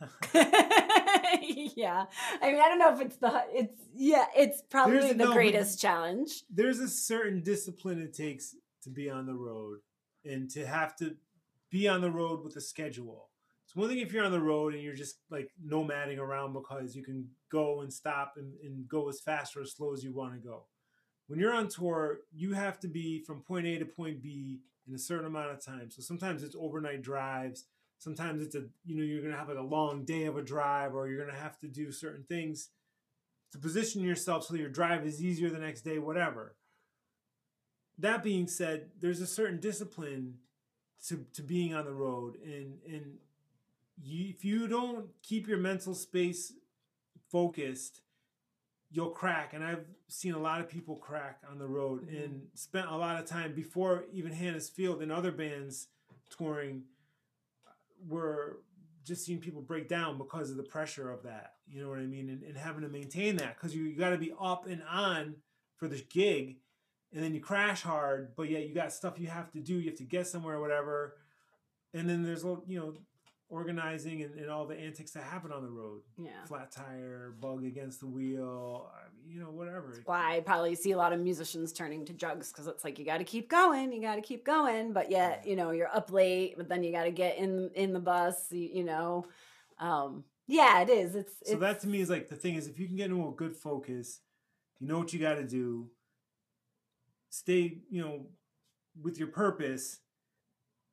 [0.34, 2.06] yeah.
[2.42, 5.32] I mean, I don't know if it's the, it's, yeah, it's probably There's- the no,
[5.32, 6.44] greatest challenge.
[6.50, 9.78] There's a certain discipline it takes to be on the road
[10.24, 11.16] and to have to
[11.70, 13.28] be on the road with a schedule.
[13.64, 16.96] It's one thing if you're on the road and you're just like nomading around because
[16.96, 20.12] you can go and stop and, and go as fast or as slow as you
[20.12, 20.64] want to go.
[21.26, 24.94] When you're on tour, you have to be from point A to point B in
[24.94, 25.90] a certain amount of time.
[25.90, 27.66] So sometimes it's overnight drives.
[27.98, 30.42] Sometimes it's a, you know, you're going to have like a long day of a
[30.42, 32.70] drive or you're going to have to do certain things
[33.50, 36.54] to position yourself so your drive is easier the next day, whatever.
[37.98, 40.34] That being said, there's a certain discipline
[41.08, 43.18] to, to being on the road, and and
[44.00, 46.52] you, if you don't keep your mental space
[47.30, 48.02] focused,
[48.90, 49.52] you'll crack.
[49.54, 52.24] And I've seen a lot of people crack on the road, Mhm.
[52.24, 55.88] and spent a lot of time before even Hannah Fields and other bands
[56.30, 56.84] touring
[58.06, 58.58] were
[59.04, 61.54] just seeing people break down because of the pressure of that.
[61.66, 62.28] You know what I mean?
[62.28, 65.36] And, and having to maintain that because you, you got to be up and on
[65.76, 66.56] for this gig,
[67.12, 69.74] and then you crash hard, but yet you got stuff you have to do.
[69.74, 71.16] You have to get somewhere, or whatever.
[71.94, 72.94] And then there's a you know
[73.48, 76.02] organizing and, and all the antics that happen on the road.
[76.18, 76.44] Yeah.
[76.46, 78.90] Flat tire, bug against the wheel,
[79.28, 80.02] you know, whatever.
[80.04, 83.04] why I probably see a lot of musicians turning to drugs because it's like you
[83.04, 86.10] got to keep going, you got to keep going, but yet you know you're up
[86.10, 89.26] late, but then you got to get in in the bus, you, you know.
[89.78, 91.14] Um, yeah, it is.
[91.14, 93.10] It's, So it's that to me is like the thing is if you can get
[93.10, 94.20] into a good focus,
[94.80, 95.90] you know what you got to do.
[97.30, 98.26] Stay, you know,
[99.00, 100.00] with your purpose.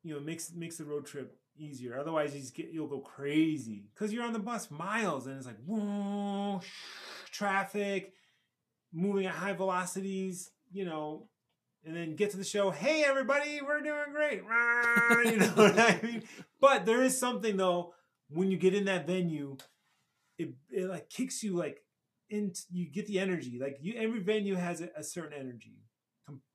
[0.04, 1.98] You know, makes makes the road trip easier.
[1.98, 5.48] Otherwise, you just get you'll go crazy because you're on the bus miles and it's
[5.48, 6.62] like whoa,
[7.32, 8.14] traffic,
[8.96, 10.52] moving at high velocities.
[10.72, 11.28] You know,
[11.86, 12.72] and then get to the show.
[12.72, 14.42] Hey, everybody, we're doing great.
[15.26, 16.24] You know what I mean?
[16.60, 17.94] But there is something though
[18.30, 19.58] when you get in that venue,
[20.38, 21.84] it, it like kicks you like
[22.30, 23.58] into you get the energy.
[23.60, 25.78] Like you, every venue has a, a certain energy.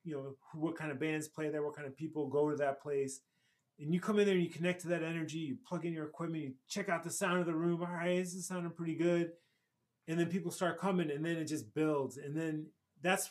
[0.02, 2.82] You know what kind of bands play there, what kind of people go to that
[2.82, 3.20] place,
[3.78, 5.38] and you come in there and you connect to that energy.
[5.38, 7.82] You plug in your equipment, you check out the sound of the room.
[7.82, 9.32] All right, this is sounding pretty good,
[10.08, 12.66] and then people start coming, and then it just builds, and then
[13.02, 13.30] that's.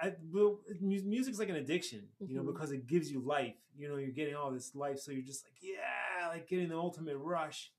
[0.00, 2.52] I, well, music's like an addiction, you know, Mhm.
[2.52, 3.54] because it gives you life.
[3.76, 6.76] You know, you're getting all this life, so you're just like, yeah, like getting the
[6.76, 7.70] ultimate rush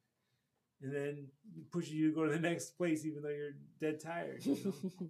[0.82, 1.28] and then
[1.71, 4.45] push you to go to the next place even though you're dead tired.
[4.45, 5.10] You know?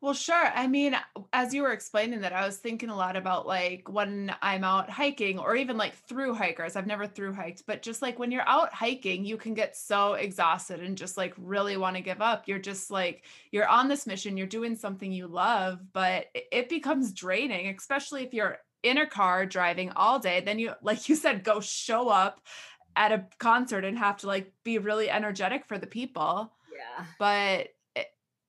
[0.00, 0.50] Well, sure.
[0.54, 0.96] I mean,
[1.32, 4.90] as you were explaining that, I was thinking a lot about like when I'm out
[4.90, 6.76] hiking or even like through hikers.
[6.76, 10.12] I've never through hiked, but just like when you're out hiking, you can get so
[10.14, 12.46] exhausted and just like really want to give up.
[12.46, 17.12] You're just like, you're on this mission, you're doing something you love, but it- becomes
[17.12, 20.40] draining, especially if you're in a car driving all day.
[20.40, 22.40] Then you, like you said, go show up
[22.96, 27.04] at a concert and have to like be really energetic for the people yeah.
[27.18, 27.68] but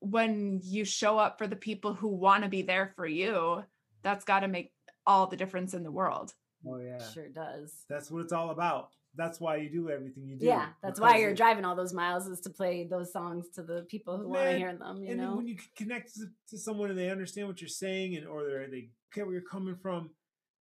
[0.09, 3.63] when you show up for the people who want to be there for you
[4.03, 4.71] that's got to make
[5.07, 6.33] all the difference in the world
[6.67, 7.73] oh yeah, Sure does.
[7.89, 8.89] that's what it's all about.
[9.17, 10.45] That's why you do everything you do.
[10.45, 13.63] Yeah, that's why you're it- driving all those miles is to play those songs to
[13.63, 15.01] the people who want to hear them.
[15.03, 18.17] You and know, when you connect to, to someone and they understand what you're saying
[18.17, 20.09] and or they they get where you're coming from,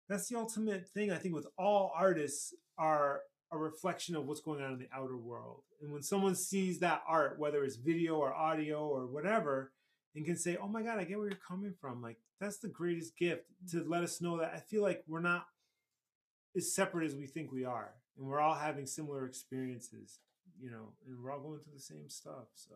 [0.10, 1.12] that's the ultimate thing.
[1.12, 3.22] I think with all artists are
[3.52, 5.64] a reflection of what's going on in the outer world.
[5.82, 9.74] And when someone sees that art, whether it's video or audio or whatever,
[10.16, 12.68] and can say, "Oh my God, I get where you're coming from," like that's the
[12.68, 15.48] greatest gift to let us know that I feel like we're not
[16.56, 20.20] as separate as we think we are, and we're all having similar experiences,
[20.60, 22.48] you know, and we're all going through the same stuff.
[22.56, 22.76] So,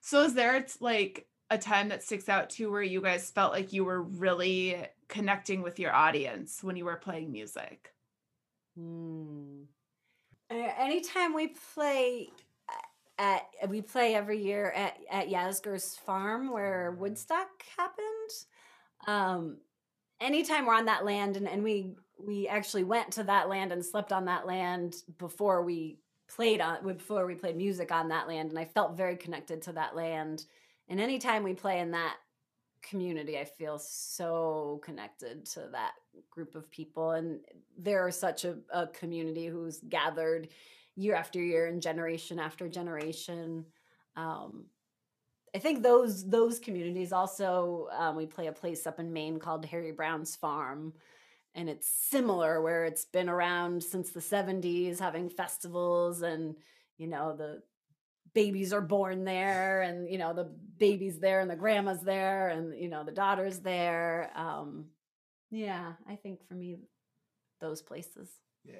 [0.00, 3.52] So is there it's like a time that sticks out to where you guys felt
[3.52, 4.76] like you were really
[5.08, 7.92] connecting with your audience when you were playing music?
[10.50, 12.30] Uh, Anytime we play
[13.18, 18.30] at we play every year at at Yasgur's farm where Woodstock happened.
[19.06, 19.58] Um,
[20.20, 23.84] anytime we're on that land and, and we we actually went to that land and
[23.84, 28.50] slept on that land before we played on before we played music on that land
[28.50, 30.46] and I felt very connected to that land.
[30.88, 32.16] And anytime we play in that
[32.82, 35.92] community, I feel so connected to that
[36.30, 37.12] group of people.
[37.12, 37.40] And
[37.78, 40.48] they're such a, a community who's gathered
[40.96, 43.64] year after year and generation after generation.
[44.16, 44.66] Um,
[45.54, 49.64] I think those those communities also um, we play a place up in Maine called
[49.64, 50.92] Harry Brown's Farm,
[51.54, 56.54] and it's similar where it's been around since the 70s, having festivals and
[56.98, 57.62] you know the
[58.32, 62.78] babies are born there and you know the baby's there and the grandma's there and
[62.78, 64.84] you know the daughter's there um
[65.50, 66.76] yeah i think for me
[67.60, 68.28] those places
[68.64, 68.74] yeah.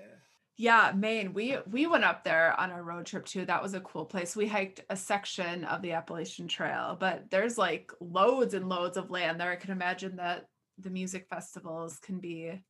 [0.58, 1.32] Yeah, Maine.
[1.32, 3.46] We we went up there on a road trip too.
[3.46, 4.36] That was a cool place.
[4.36, 9.10] We hiked a section of the Appalachian Trail, but there's like loads and loads of
[9.10, 9.50] land there.
[9.50, 12.60] I can imagine that the music festivals can be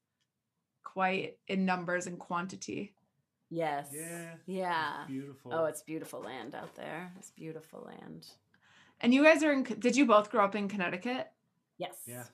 [0.84, 2.94] quite in numbers and quantity.
[3.50, 4.34] yes Yeah.
[4.46, 5.52] yeah Beautiful.
[5.52, 8.24] oh it's beautiful land out there it's beautiful land
[9.00, 11.26] And you guys are in did you both grow up in Connecticut?
[11.76, 12.24] yes Yeah.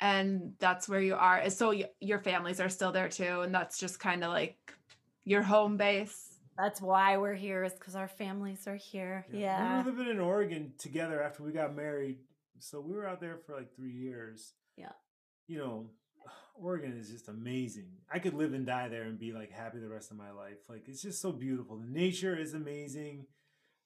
[0.00, 1.48] And that's where you are.
[1.50, 4.56] So y- your families are still there too and that's just kind of like
[5.24, 6.38] your home base.
[6.56, 10.20] that's why we're here is because our families are here yeah, We were living in
[10.20, 12.18] Oregon together after we got married.
[12.58, 14.54] So we were out there for like three years.
[14.76, 14.92] Yeah.
[15.46, 15.90] You know,
[16.54, 17.88] Oregon is just amazing.
[18.12, 20.58] I could live and die there and be like happy the rest of my life.
[20.68, 21.76] Like it's just so beautiful.
[21.78, 23.26] The nature is amazing.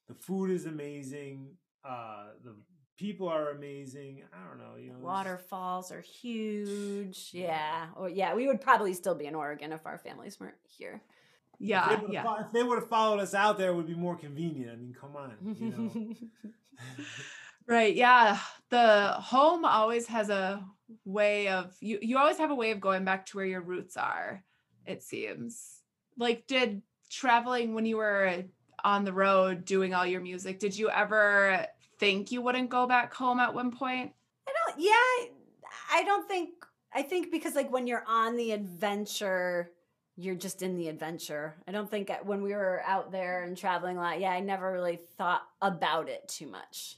[0.07, 1.55] The food is amazing.
[1.83, 2.55] Uh the
[2.97, 4.23] people are amazing.
[4.33, 4.99] I don't know, you know.
[4.99, 9.97] waterfalls are huge yeah or yeah we would probably still be in oregon if our
[9.97, 11.01] families weren't here
[11.59, 12.23] If Yeah, they yeah.
[12.23, 14.71] fo- if they would have followed us out there, it would be more convenient.
[14.71, 15.31] I mean, come on.
[15.59, 16.15] You know?
[17.67, 17.95] Right.
[17.95, 18.37] Yeah.
[18.69, 20.63] The home always has a
[21.03, 23.97] way of you you always have a way of going back to where your roots
[23.97, 24.43] are,
[24.85, 25.81] it seems.
[26.17, 28.43] Like did traveling when you were
[28.83, 31.65] on the road doing all your music, did you ever
[31.99, 34.13] think you wouldn't go back home at one point?
[34.47, 34.79] I don't.
[34.79, 35.29] Yeah, I-
[35.91, 36.49] I don't think.
[36.93, 39.71] I think because like when you're on the adventure,
[40.15, 41.55] you're just in the adventure.
[41.67, 44.19] I don't think uh, when we were out there and traveling a lot.
[44.19, 46.97] Yeah, I never really thought about it too much.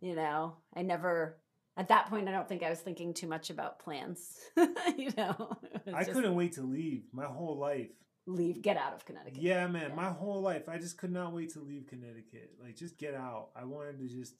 [0.00, 1.36] You know, I never.
[1.76, 4.38] At that point, I don't think I was thinking too much about plans.
[4.96, 5.56] you know,
[5.94, 7.88] I just couldn't wait to leave my whole life.
[8.26, 9.40] Leave, get out of Connecticut.
[9.42, 9.94] Yeah, man, Yeah.
[9.94, 12.54] my whole life, I just could not wait to leave Connecticut.
[12.62, 13.50] Like, just get out.
[13.56, 14.34] I wanted to just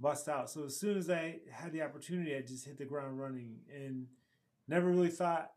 [0.00, 0.50] bust out.
[0.50, 4.08] So as soon as I had the opportunity, I just hit the ground running and
[4.66, 5.52] never really thought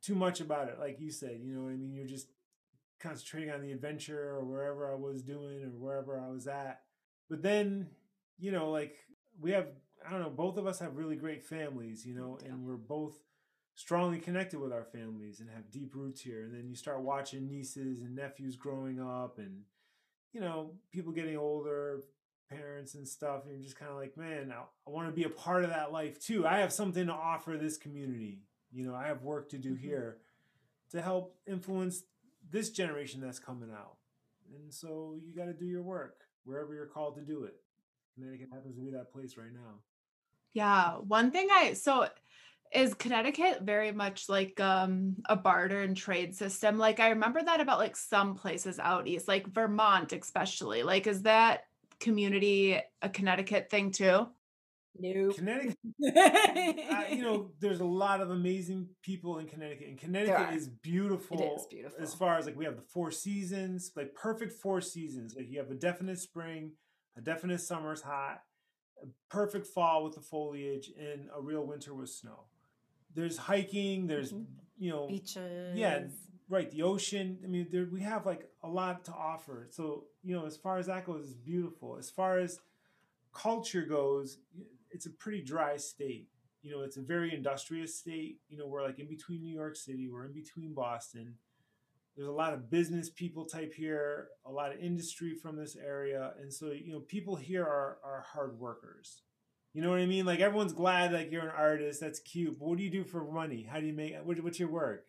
[0.00, 0.78] too much about it.
[0.78, 1.94] Like you said, you know what I mean?
[1.94, 2.28] You're just
[2.98, 6.82] concentrating on the adventure or wherever I was doing or wherever I was at.
[7.28, 7.88] But then,
[8.38, 8.96] you know, like
[9.40, 9.68] we have,
[10.06, 12.76] I don't know, both of us have really great families, you know, mm, and we're
[12.76, 13.18] both
[13.74, 16.42] strongly connected with our families and have deep roots here.
[16.42, 19.62] And then you start watching nieces and nephews growing up and,
[20.32, 22.02] you know, people getting older,
[22.50, 23.44] parents and stuff.
[23.44, 25.70] And you're just kind of like, man, I, I want to be a part of
[25.70, 26.46] that life too.
[26.46, 28.42] I have something to offer this community.
[28.70, 29.78] You know, I have work to do Mhm.
[29.80, 30.18] here
[30.90, 32.04] to help influence
[32.50, 33.96] this generation that's coming out.
[34.54, 37.54] And so you got to do your work wherever you're called to do it.
[38.14, 39.80] Connecticut happens to be that place right now.
[40.52, 40.96] Yeah.
[40.98, 42.08] One thing I so
[42.74, 46.78] is Connecticut very much like um a barter and trade system?
[46.78, 50.82] Like I remember that about like some places out east, like Vermont especially.
[50.82, 51.64] Like is that
[52.00, 54.26] community a Connecticut thing too?
[54.98, 55.36] Nope.
[55.36, 60.68] Connecticut, I, you know, there's a lot of amazing people in Connecticut, and Connecticut is
[60.68, 61.40] beautiful.
[61.40, 62.02] It is beautiful.
[62.02, 65.34] As far as like we have the four seasons, like perfect four seasons.
[65.34, 66.72] Like you have a definite spring,
[67.16, 68.42] a definite summer's hot,
[69.02, 72.44] a perfect fall with the foliage, and a real winter with snow.
[73.14, 74.06] There's hiking.
[74.06, 74.46] There's Mhm.
[74.78, 75.78] you know beaches.
[75.78, 76.06] yeah
[76.48, 80.34] right the ocean i mean there we have like a lot to offer so you
[80.34, 82.58] know as far as that goes it's beautiful as far as
[83.32, 84.38] culture goes
[84.90, 86.28] it's a pretty dry state
[86.62, 89.76] you know it's a very industrious state you know we're like in between new york
[89.76, 91.34] city we're in between boston
[92.16, 96.34] there's a lot of business people type here, a lot of industry from this area,
[96.38, 99.22] and so you know people here are are hard workers.
[99.72, 100.26] You know what I mean?
[100.26, 102.00] Like everyone's glad like you're an artist.
[102.00, 102.58] That's cute.
[102.58, 103.66] But what do you do for money?
[103.70, 104.14] How do you make?
[104.22, 105.06] What, what's your work?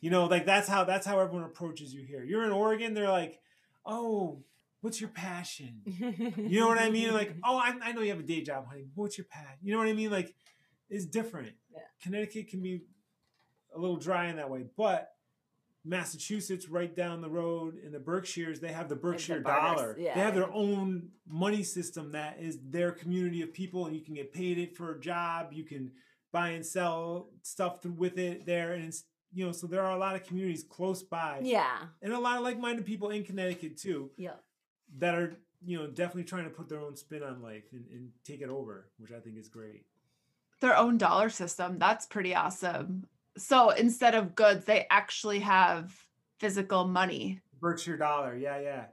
[0.00, 2.24] You know, like that's how that's how everyone approaches you here.
[2.24, 2.94] You're in Oregon.
[2.94, 3.40] They're like,
[3.84, 4.42] oh,
[4.80, 5.82] what's your passion?
[6.36, 7.12] You know what I mean?
[7.12, 8.86] Like, oh, I, I know you have a day job, honey.
[8.94, 9.58] What's your passion?
[9.62, 10.10] You know what I mean?
[10.10, 10.34] Like,
[10.88, 11.54] it's different.
[11.72, 11.80] Yeah.
[12.02, 12.82] Connecticut can be
[13.74, 15.10] a little dry in that way, but
[15.86, 19.96] Massachusetts, right down the road in the Berkshires, they have the Berkshire barters, dollar.
[19.98, 20.14] yeah.
[20.14, 24.14] They have their own money system that is their community of people, and you can
[24.14, 25.52] get paid it for a job.
[25.52, 25.92] You can
[26.32, 29.98] buy and sell stuff with it there, and it's you know, so there are a
[29.98, 31.76] lot of communities close by, yeah.
[32.00, 34.36] and a lot of like-minded people in Connecticut too Yeah.
[34.98, 38.10] that are you know definitely trying to put their own spin on life and, and
[38.24, 39.84] take it over, which I think is great.
[40.60, 41.78] Their own dollar system.
[41.78, 43.06] That's pretty awesome.
[43.38, 45.94] So instead of goods, they actually have
[46.38, 47.40] physical money.
[47.60, 48.84] Berkshire dollar, yeah, yeah.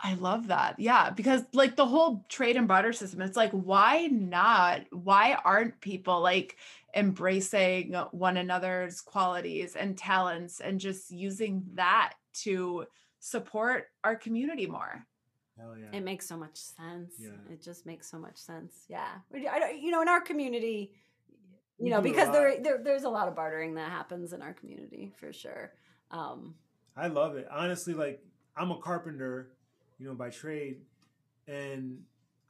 [0.00, 0.78] I love that.
[0.78, 4.82] Yeah, because like the whole trade and barter system, it's like, why not?
[4.92, 6.56] Why aren't people like
[6.94, 12.86] embracing one another's qualities and talents and just using that to
[13.18, 15.04] support our community more?
[15.58, 15.96] Hell yeah.
[15.96, 17.14] It makes so much sense.
[17.18, 17.30] Yeah.
[17.50, 18.84] It just makes so much sense.
[18.88, 19.08] Yeah.
[19.34, 20.92] I you know, in our community,
[21.78, 25.12] you know, because there, there there's a lot of bartering that happens in our community
[25.18, 25.72] for sure.
[26.10, 26.54] Um,
[26.96, 27.46] I love it.
[27.50, 28.22] Honestly, like
[28.56, 29.52] I'm a carpenter,
[29.98, 30.82] you know, by trade,
[31.46, 32.00] and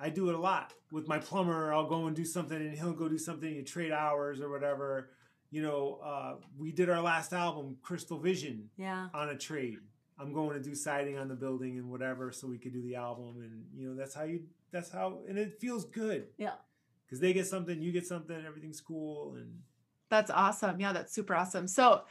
[0.01, 1.73] I do it a lot with my plumber.
[1.73, 3.53] I'll go and do something, and he'll go do something.
[3.53, 5.11] You trade hours or whatever.
[5.51, 9.09] You know, uh, we did our last album, Crystal Vision, yeah.
[9.15, 9.79] on a trade.
[10.19, 12.97] I'm going to do siding on the building and whatever, so we could do the
[12.97, 14.43] album, and you know, that's how you.
[14.71, 16.53] That's how, and it feels good Yeah.
[17.09, 19.63] Because they get something, you get something, everything's cool, and
[20.11, 20.81] That's awesome.
[20.81, 21.67] Yeah, that's super awesome.
[21.69, 22.03] So,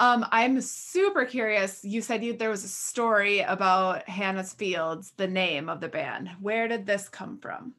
[0.00, 1.84] um, I'm super curious.
[1.84, 6.30] You said you, there was a story about Hannah's Fields, the name of the band.
[6.40, 7.74] Where did this come from?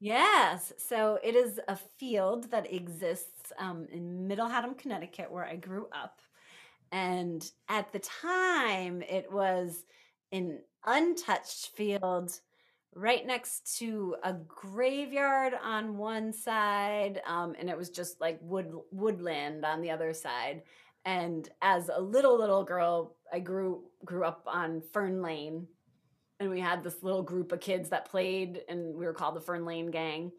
[0.00, 0.72] Yes.
[0.78, 5.88] So it is a field that exists um, in Middle Haddam, Connecticut, where I grew
[5.92, 6.20] up.
[6.92, 9.84] And at the time, it was
[10.32, 12.40] an untouched field
[12.96, 18.72] right next to a graveyard on one side, um, and it was just like wood
[18.90, 20.62] woodland on the other side.
[21.04, 25.68] And as a little little girl, I grew grew up on Fern Lane,
[26.40, 29.40] and we had this little group of kids that played and we were called the
[29.40, 30.32] fern lane gang.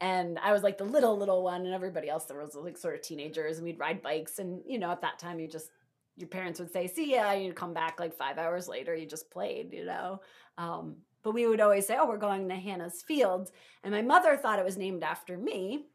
[0.00, 2.94] And i was like the little little one and everybody else there was like sort
[2.94, 4.38] of teenagers and we'd ride bikes.
[4.38, 5.70] And you know at that time you just
[6.16, 9.06] your parents would say see ya and you'd come back like five hours later you
[9.06, 10.20] just played you know?
[10.58, 13.50] Um, but we would always say oh we're going to hannah's field
[13.82, 15.86] and my mother thought it was named after me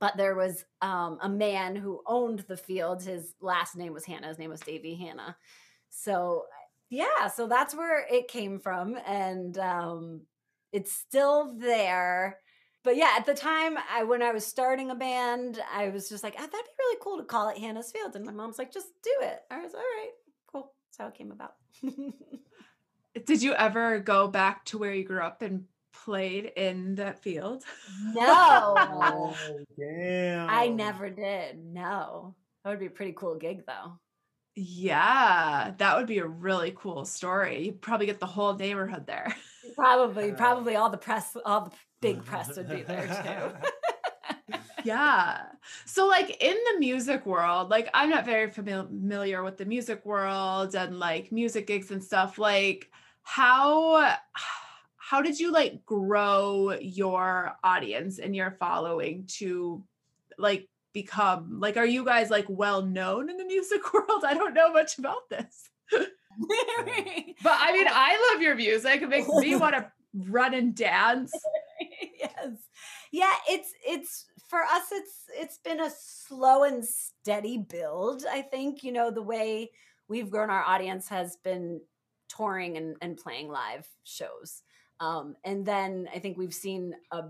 [0.00, 4.28] but there was um, a man who owned the field his last name was hannah.
[4.28, 5.36] His name was davy hannah.
[5.90, 6.46] So
[6.88, 8.98] yeah so that's where it came from.
[9.06, 10.22] And um
[10.72, 12.38] it's still there.
[12.82, 16.24] But yeah at the time i when i was starting a band i was just
[16.24, 18.72] like oh, that'd be really cool to call it hannah's field and my mom's like
[18.72, 19.40] just do it.
[19.50, 20.10] I was all right
[20.50, 20.72] cool.
[20.88, 21.56] That's how it came about
[23.14, 27.64] Did you ever go back to where you grew up and played in that field?
[28.14, 29.36] no oh
[29.78, 32.34] damn, i never did no
[32.64, 33.98] that would be a pretty cool gig though
[34.56, 37.66] Yeah, that would be a really cool story.
[37.66, 39.34] You'd probably get the whole neighborhood there.
[39.76, 43.68] probably Uh, probably all the press all the big press would be there too
[44.84, 45.42] yeah.
[45.86, 50.74] So like in the music world, like I'm not very familiar with the music world
[50.74, 52.38] and like music gigs and stuff.
[52.38, 52.90] Like
[53.22, 54.16] how
[54.96, 59.82] how did you like grow your audience and your following to
[60.38, 64.24] like become like are you guys like well known in the music world?
[64.24, 65.68] I don't know much about this.
[65.90, 69.02] But I mean, I love your music.
[69.02, 71.32] It makes me want to run and dance.
[72.20, 72.56] yes
[73.12, 78.82] yeah it's it's for us it's it's been a slow and steady build i think
[78.82, 79.70] you know the way
[80.08, 81.80] we've grown our audience has been
[82.40, 84.62] touring and, and playing live shows.
[85.00, 87.22] Um, and then i think we've seen a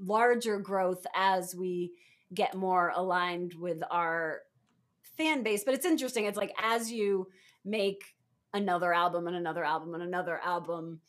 [0.00, 1.92] larger growth as we
[2.34, 4.40] get more aligned with our
[5.18, 5.64] fan base.
[5.64, 6.24] But it's interesting.
[6.24, 7.28] It's like as you
[7.64, 8.02] make
[8.54, 11.00] another album and another album and another album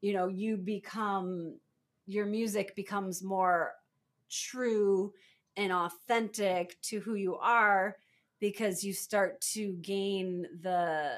[0.00, 1.58] you know you become
[2.06, 3.72] your music becomes more
[4.30, 5.12] true
[5.56, 7.96] and authentic to who you are
[8.40, 11.14] because you start to gain the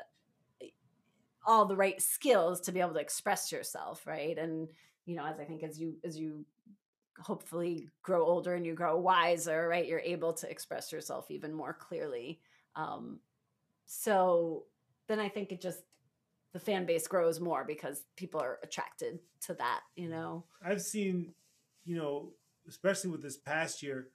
[1.47, 4.36] all the right skills to be able to express yourself right?
[4.38, 4.68] And
[5.07, 6.47] you know as i think as you as you
[7.20, 11.72] hopefully grow older and you grow wiser right you're able to express yourself even more
[11.72, 12.40] clearly.
[12.74, 13.20] Um
[13.86, 14.64] so
[15.09, 15.80] then I think it just
[16.53, 20.45] the fan base grows more because people are attracted to that, you know.
[20.64, 21.34] I've seen,
[21.84, 22.32] you know,
[22.68, 24.09] especially with this past year,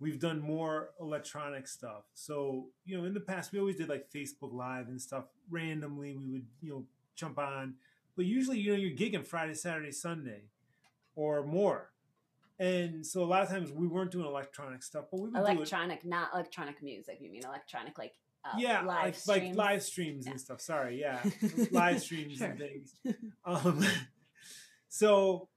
[0.00, 2.04] we've done more electronic stuff.
[2.14, 6.16] So, you know, in the past we always did like Facebook Live and stuff randomly.
[6.16, 6.84] We would, you know,
[7.14, 7.74] jump on.
[8.16, 10.42] But usually, you know, you're gigging Friday, Saturday, Sunday
[11.14, 11.90] or more.
[12.60, 16.04] And so a lot of times we weren't doing electronic stuff, but we would electronic,
[16.04, 17.18] not electronic music.
[17.20, 19.56] You mean electronic like uh, yeah, live like, streams.
[19.56, 20.32] like live streams yeah.
[20.32, 20.60] and stuff.
[20.60, 21.20] Sorry, yeah,
[21.70, 22.94] live streams and things.
[23.44, 23.84] Um,
[24.88, 25.48] so,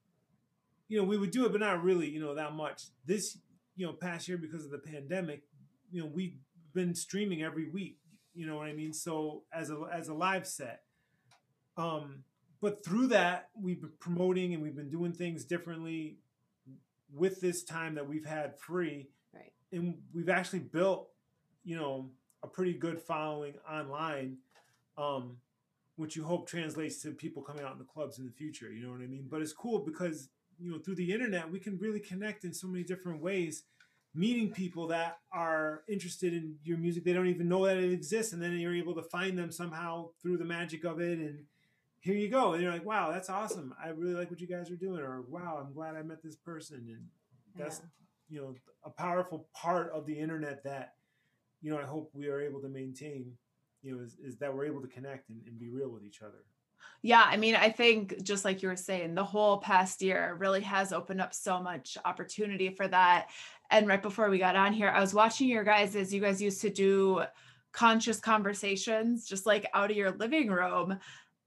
[0.87, 2.83] you know, we would do it, but not really, you know, that much.
[3.05, 3.37] This,
[3.75, 5.43] you know, past year because of the pandemic,
[5.91, 6.37] you know, we've
[6.73, 7.97] been streaming every week.
[8.33, 8.93] You know what I mean?
[8.93, 10.83] So as a as a live set,
[11.77, 12.23] um,
[12.61, 16.17] but through that we've been promoting and we've been doing things differently
[17.13, 19.51] with this time that we've had free, right?
[19.73, 21.09] And we've actually built,
[21.65, 22.11] you know
[22.43, 24.37] a pretty good following online,
[24.97, 25.37] um,
[25.95, 28.71] which you hope translates to people coming out in the clubs in the future.
[28.71, 29.27] You know what I mean?
[29.29, 30.29] But it's cool because
[30.61, 33.63] you know through the internet we can really connect in so many different ways
[34.13, 38.33] meeting people that are interested in your music they don't even know that it exists
[38.33, 41.45] and then you're able to find them somehow through the magic of it and
[41.99, 44.69] here you go and you're like wow that's awesome i really like what you guys
[44.69, 47.07] are doing or wow i'm glad i met this person and
[47.55, 47.81] that's
[48.29, 48.35] yeah.
[48.37, 50.93] you know a powerful part of the internet that
[51.61, 53.33] you know, I hope we are able to maintain,
[53.81, 56.21] you know, is, is that we're able to connect and, and be real with each
[56.21, 56.43] other.
[57.01, 60.61] Yeah, I mean, I think just like you were saying, the whole past year really
[60.61, 63.29] has opened up so much opportunity for that.
[63.71, 66.41] And right before we got on here, I was watching your guys as you guys
[66.41, 67.23] used to do
[67.71, 70.99] conscious conversations just like out of your living room.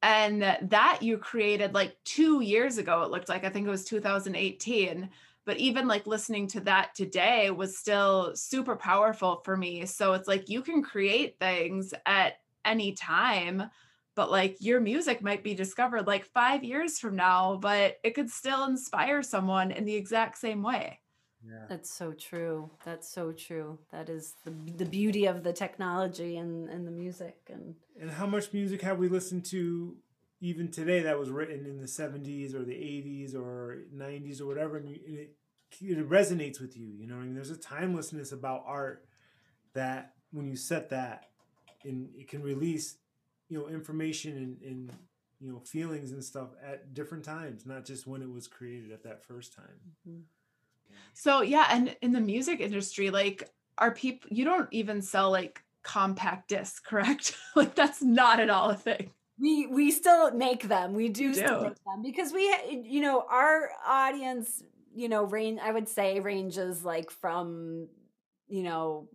[0.02, 3.84] And that you created like two years ago, it looked like, I think it was
[3.84, 5.10] 2018
[5.46, 10.28] but even like listening to that today was still super powerful for me so it's
[10.28, 13.70] like you can create things at any time
[14.14, 18.30] but like your music might be discovered like 5 years from now but it could
[18.30, 21.00] still inspire someone in the exact same way
[21.46, 21.66] yeah.
[21.68, 22.70] That's so true.
[22.84, 23.78] That's so true.
[23.92, 28.26] That is the the beauty of the technology and, and the music and And how
[28.26, 29.96] much music have we listened to
[30.40, 34.76] even today that was written in the 70s or the 80s or 90s or whatever
[34.76, 35.30] and, it,
[35.80, 39.06] it resonates with you you know I mean there's a timelessness about art
[39.74, 41.30] that when you set that
[41.84, 42.96] and it can release
[43.48, 44.92] you know information and, and
[45.40, 49.02] you know feelings and stuff at different times not just when it was created at
[49.02, 50.20] that first time mm-hmm.
[51.12, 55.62] so yeah and in the music industry like are people you don't even sell like
[55.82, 60.94] compact discs correct like that's not at all a thing we we still make them.
[60.94, 62.42] We do, do, still make them because we
[62.84, 64.62] you know our audience
[64.94, 67.88] you know range I would say ranges like from
[68.48, 69.08] you know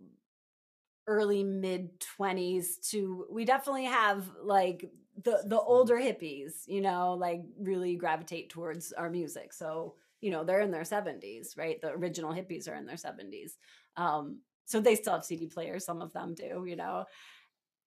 [1.10, 4.88] early mid 20s to we definitely have like
[5.24, 9.52] the the older hippies you know like really gravitate towards our music.
[9.52, 11.80] So you know they're in their 70s right?
[11.82, 13.52] The original hippies are in their 70s
[13.96, 17.04] um so they still have cd players some of them do you know?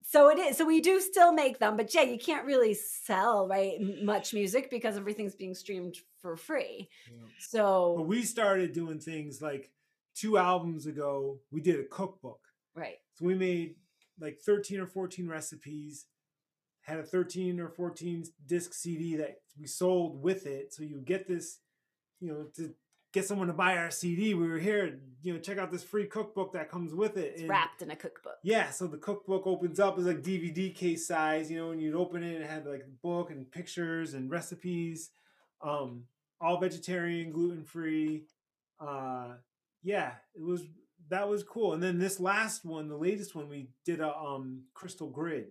[0.06, 3.48] So it is so we do still make them but yeah you can't really sell
[3.48, 6.90] right much music because everything's being streamed for free.
[7.10, 7.28] Yeah.
[7.40, 9.72] so but we started doing things like
[10.14, 12.43] two albums ago we did a cookbook
[12.76, 13.76] right so we made
[14.20, 16.06] like 13 or 14 recipes
[16.82, 21.28] had a 13 or 14 disc cd that we sold with it so you get
[21.28, 21.60] this
[22.20, 22.74] you know to
[23.14, 24.34] get someone to buy our CD.
[24.34, 27.34] We were here, you know, check out this free cookbook that comes with it.
[27.34, 28.38] It's and wrapped in a cookbook.
[28.44, 31.96] Yeah, so the cookbook opens up as like DVD case size, you know, and you'd
[31.96, 35.12] open it and it had like a book and pictures and recipes.
[35.62, 36.06] Um,
[36.42, 38.26] all vegetarian, gluten free.
[38.80, 39.36] Uh,
[39.84, 40.64] yeah, it was
[41.14, 41.74] that was cool.
[41.74, 45.48] And then this last one, the latest one, we did a um crystal grid.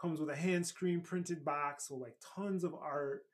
[0.00, 3.24] Comes with a hand screen printed box with like tons of art,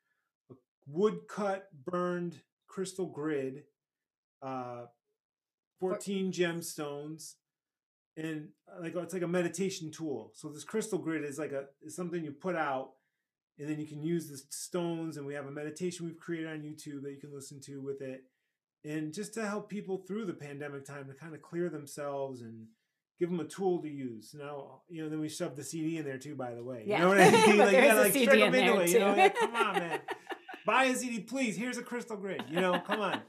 [0.86, 3.64] wood cut burned crystal grid,
[4.42, 4.86] uh,
[5.78, 7.34] 14 gemstones,
[8.16, 10.32] and uh, like it's like a meditation tool.
[10.34, 12.92] So this crystal grid is like a is something you put out,
[13.58, 15.18] and then you can use the stones.
[15.18, 18.00] And we have a meditation we've created on YouTube that you can listen to with
[18.00, 18.24] it,
[18.86, 22.66] and just to help people through the pandemic time to kind of clear themselves and
[23.18, 24.34] give them a tool to use.
[24.38, 26.36] Now, you know, then we shove the CD in there too.
[26.36, 26.98] By the way, yeah.
[26.98, 27.58] you know what I mean?
[27.58, 28.90] like, gotta like trick them into it.
[28.90, 30.00] You know, like, come on, man
[30.66, 31.56] buy a CD, please.
[31.56, 32.44] Here's a crystal grid.
[32.50, 33.22] You know, come on.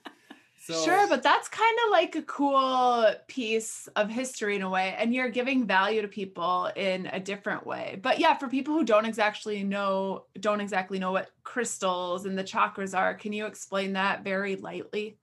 [0.60, 4.96] So, sure, but that's kind of like a cool piece of history in a way,
[4.98, 8.00] and you're giving value to people in a different way.
[8.02, 12.44] But yeah, for people who don't exactly know, don't exactly know what crystals and the
[12.44, 15.20] chakras are, can you explain that very lightly?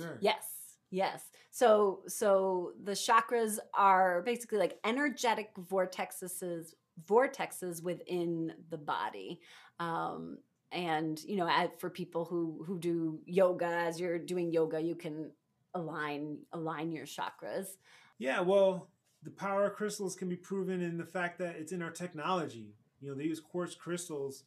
[0.00, 0.18] Sure.
[0.20, 0.46] Yes.
[0.90, 1.22] Yes.
[1.50, 6.74] So so the chakras are basically like energetic vortexes
[7.06, 9.40] vortexes within the body.
[9.78, 10.38] Um,
[10.72, 15.30] and you know, for people who who do yoga, as you're doing yoga, you can
[15.74, 17.76] align align your chakras.
[18.18, 18.90] Yeah, well,
[19.22, 22.74] the power of crystals can be proven in the fact that it's in our technology.
[23.00, 24.44] You know, they use quartz crystals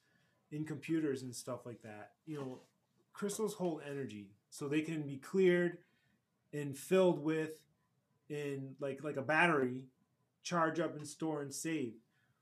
[0.51, 2.11] in computers and stuff like that.
[2.25, 2.59] You know,
[3.11, 5.79] crystals hold energy, so they can be cleared
[6.53, 7.53] and filled with
[8.29, 9.87] in like like a battery,
[10.43, 11.93] charge up and store and save.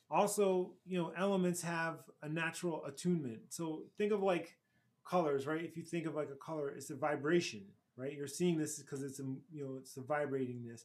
[0.09, 3.39] Also, you know, elements have a natural attunement.
[3.47, 4.57] So think of like
[5.05, 5.63] colors, right?
[5.63, 7.63] If you think of like a color, it's a vibration,
[7.95, 8.11] right?
[8.11, 10.83] You're seeing this because it's a you know it's a vibratingness.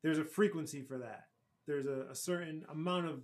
[0.00, 1.26] There's a frequency for that.
[1.66, 3.20] There's a, a certain amount of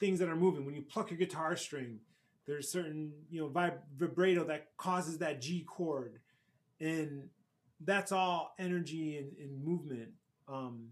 [0.00, 0.66] things that are moving.
[0.66, 2.00] When you pluck your guitar string,
[2.44, 6.18] there's certain you know vib- vibrato that causes that G chord,
[6.80, 7.28] and
[7.80, 10.10] that's all energy and, and movement.
[10.48, 10.90] Um,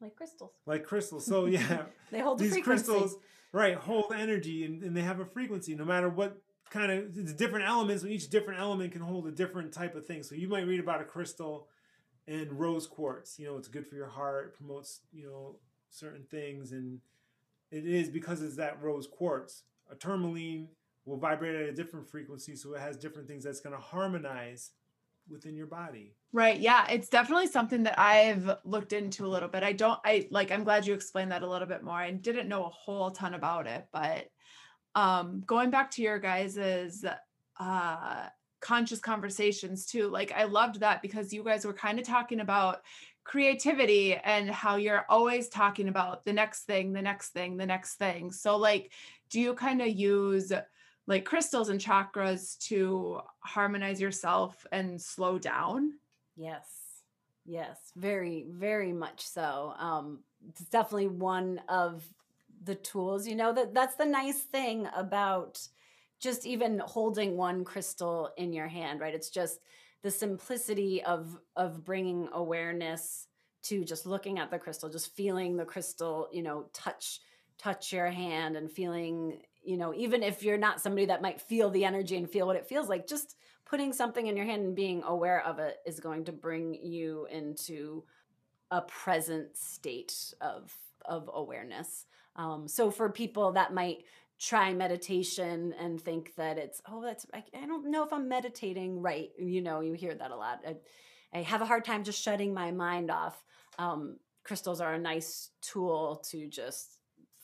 [0.00, 0.52] like crystals.
[0.66, 1.26] Like crystals.
[1.26, 3.16] So yeah, they hold these the crystals,
[3.52, 3.76] right?
[3.76, 5.74] Hold energy and, and they have a frequency.
[5.74, 9.72] No matter what kind of it's different elements, each different element can hold a different
[9.72, 10.22] type of thing.
[10.22, 11.68] So you might read about a crystal
[12.28, 13.38] and rose quartz.
[13.38, 15.56] You know, it's good for your heart, promotes you know
[15.90, 17.00] certain things, and
[17.70, 19.62] it is because it's that rose quartz.
[19.90, 20.68] A tourmaline
[21.04, 24.72] will vibrate at a different frequency, so it has different things that's going to harmonize
[25.30, 26.14] within your body.
[26.32, 26.58] Right.
[26.60, 26.88] Yeah.
[26.90, 29.62] It's definitely something that I've looked into a little bit.
[29.62, 31.94] I don't, I like, I'm glad you explained that a little bit more.
[31.94, 34.26] I didn't know a whole ton about it, but
[34.94, 37.04] um, going back to your guys's
[37.58, 38.26] uh,
[38.60, 42.80] conscious conversations too, like I loved that because you guys were kind of talking about
[43.24, 47.94] creativity and how you're always talking about the next thing, the next thing, the next
[47.96, 48.30] thing.
[48.30, 48.92] So, like,
[49.30, 50.52] do you kind of use
[51.06, 55.98] like crystals and chakras to harmonize yourself and slow down?
[56.34, 57.04] Yes.
[57.44, 59.72] Yes, very, very much so.
[59.78, 62.12] Um, it's definitely one of
[62.62, 65.66] the tools, you know, that that's the nice thing about
[66.18, 69.14] just even holding one crystal in your hand, right?
[69.14, 69.60] It's just
[70.02, 73.28] the simplicity of of bringing awareness
[73.64, 77.20] to just looking at the crystal, just feeling the crystal, you know, touch
[77.58, 81.70] touch your hand and feeling you know, even if you're not somebody that might feel
[81.70, 84.76] the energy and feel what it feels like, just putting something in your hand and
[84.76, 88.04] being aware of it is going to bring you into
[88.70, 90.72] a present state of
[91.04, 92.06] of awareness.
[92.34, 94.04] Um, so for people that might
[94.38, 99.00] try meditation and think that it's oh that's I, I, don't know if I'm meditating
[99.00, 99.30] right.
[99.38, 100.60] You know, you hear that a lot.
[100.66, 100.76] I,
[101.32, 103.44] I have a hard time just shutting my mind off.
[103.78, 106.98] Um, crystals are a nice tool to just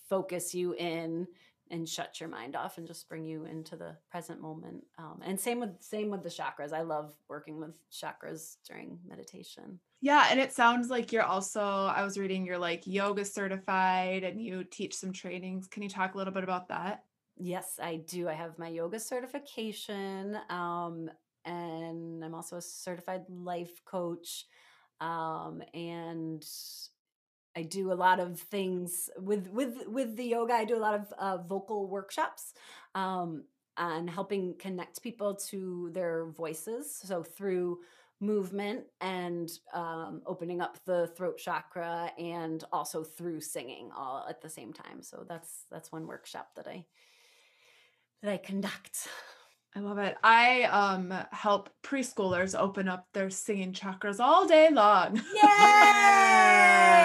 [0.08, 1.26] focus you in
[1.72, 4.84] and shut your mind off and just bring you into the present moment.
[4.98, 6.72] Um, and same with same with the chakras.
[6.72, 9.80] I love working with chakras during meditation.
[10.02, 11.62] Yeah, and it sounds like you're also.
[11.62, 15.66] I was reading you're like yoga certified and you teach some trainings.
[15.66, 17.04] Can you talk a little bit about that?
[17.38, 18.28] Yes, I do.
[18.28, 21.10] I have my yoga certification, um,
[21.46, 24.44] and I'm also a certified life coach.
[25.00, 26.44] Um, and
[27.56, 30.54] I do a lot of things with with with the yoga.
[30.54, 32.54] I do a lot of uh, vocal workshops
[32.94, 33.44] um,
[33.76, 37.00] and helping connect people to their voices.
[37.04, 37.80] So through
[38.20, 44.48] movement and um, opening up the throat chakra, and also through singing all at the
[44.48, 45.02] same time.
[45.02, 46.86] So that's that's one workshop that I
[48.22, 49.08] that I conduct.
[49.74, 50.16] I love it.
[50.22, 55.16] I um help preschoolers open up their singing chakras all day long.
[55.34, 55.42] Yay!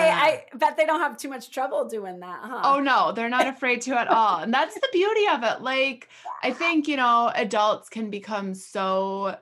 [0.09, 2.61] I bet they don't have too much trouble doing that, huh?
[2.65, 4.39] Oh no, they're not afraid to at all.
[4.39, 5.61] And that's the beauty of it.
[5.61, 6.09] Like
[6.43, 9.37] I think, you know, adults can become so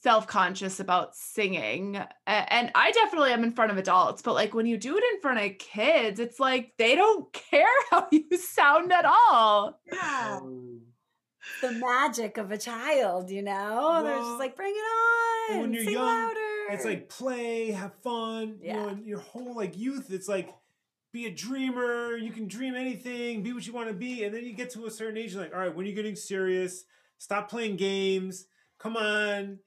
[0.00, 1.96] self-conscious about singing.
[2.26, 5.20] And I definitely am in front of adults, but like when you do it in
[5.20, 9.78] front of kids, it's like they don't care how you sound at all.
[9.92, 10.38] Yeah.
[10.40, 10.78] Oh
[11.60, 13.52] the magic of a child, you know?
[13.52, 15.60] Well, They're just like, bring it on.
[15.60, 16.40] When you're young, louder.
[16.70, 18.58] it's like play, have fun.
[18.62, 18.74] Yeah.
[18.74, 20.54] You know, your whole like youth, it's like
[21.12, 22.16] be a dreamer.
[22.16, 24.24] You can dream anything, be what you want to be.
[24.24, 25.94] And then you get to a certain age, you're like, all right, when are you
[25.94, 26.84] getting serious?
[27.18, 28.46] Stop playing games.
[28.78, 29.58] Come on.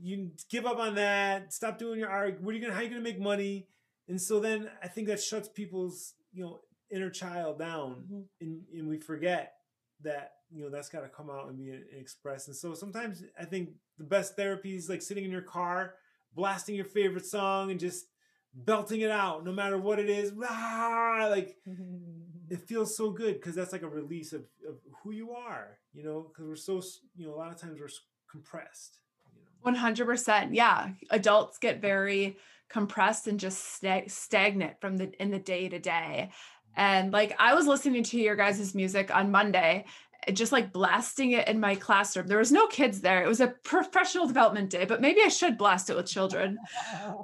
[0.00, 1.52] You give up on that.
[1.52, 2.40] Stop doing your art.
[2.40, 3.66] What are you gonna how are you gonna make money?
[4.08, 6.60] And so then I think that shuts people's, you know,
[6.90, 8.20] inner child down mm-hmm.
[8.40, 9.54] and, and we forget
[10.02, 12.48] that you know that's got to come out and be expressed.
[12.48, 15.94] And so sometimes i think the best therapy is like sitting in your car
[16.34, 18.06] blasting your favorite song and just
[18.54, 20.32] belting it out no matter what it is.
[20.44, 21.56] Ah, like
[22.50, 26.04] it feels so good because that's like a release of, of who you are you
[26.04, 26.80] know because we're so
[27.16, 27.88] you know a lot of times we're
[28.30, 28.98] compressed
[29.34, 29.78] you know?
[29.78, 30.90] 100% yeah.
[31.10, 32.36] Adults get very
[32.68, 36.30] compressed and just stag- stagnant from the in the day to day.
[36.76, 39.86] And like I was listening to your guys' music on Monday,
[40.32, 42.26] just like blasting it in my classroom.
[42.26, 43.22] There was no kids there.
[43.22, 46.58] It was a professional development day, but maybe I should blast it with children.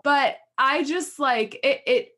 [0.05, 2.09] But I just like it it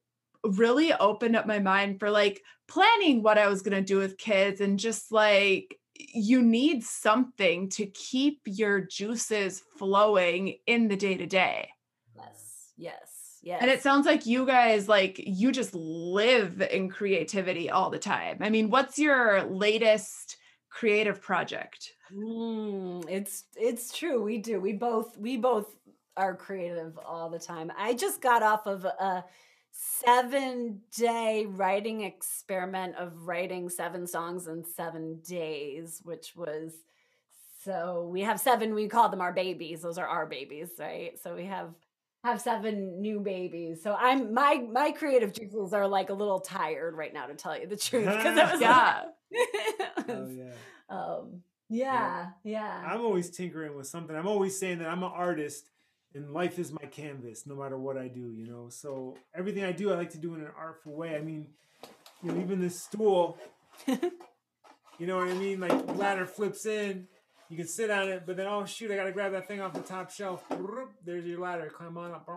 [0.44, 4.18] really opened up my mind for like planning what I was going to do with
[4.18, 11.16] kids and just like you need something to keep your juices flowing in the day
[11.16, 11.70] to day.
[12.16, 12.72] Yes.
[12.76, 13.38] Yes.
[13.42, 13.58] Yes.
[13.60, 18.38] And it sounds like you guys like you just live in creativity all the time.
[18.40, 20.38] I mean, what's your latest
[20.74, 21.92] creative project?
[22.12, 24.22] Mm, it's it's true.
[24.22, 24.60] We do.
[24.60, 25.74] We both we both
[26.16, 27.72] are creative all the time.
[27.78, 29.24] I just got off of a
[29.72, 36.72] seven day writing experiment of writing seven songs in seven days, which was
[37.64, 39.80] so we have seven, we call them our babies.
[39.80, 41.18] Those are our babies, right?
[41.22, 41.70] So we have
[42.22, 43.82] have seven new babies.
[43.82, 47.58] So I'm my my creative juices are like a little tired right now to tell
[47.58, 48.04] you the truth.
[48.06, 48.76] Because it was Yeah.
[49.02, 49.04] like,
[50.08, 50.52] Oh yeah.
[50.90, 52.84] um yeah, yeah.
[52.86, 54.14] I'm always tinkering with something.
[54.14, 55.70] I'm always saying that I'm an artist
[56.14, 58.68] and life is my canvas no matter what I do, you know.
[58.68, 61.16] So everything I do I like to do in an artful way.
[61.16, 61.46] I mean,
[62.22, 63.38] you know, even this stool,
[63.86, 65.60] you know what I mean?
[65.60, 67.08] Like ladder flips in,
[67.50, 69.72] you can sit on it, but then oh shoot, I gotta grab that thing off
[69.74, 70.44] the top shelf.
[71.04, 72.28] There's your ladder, climb on up,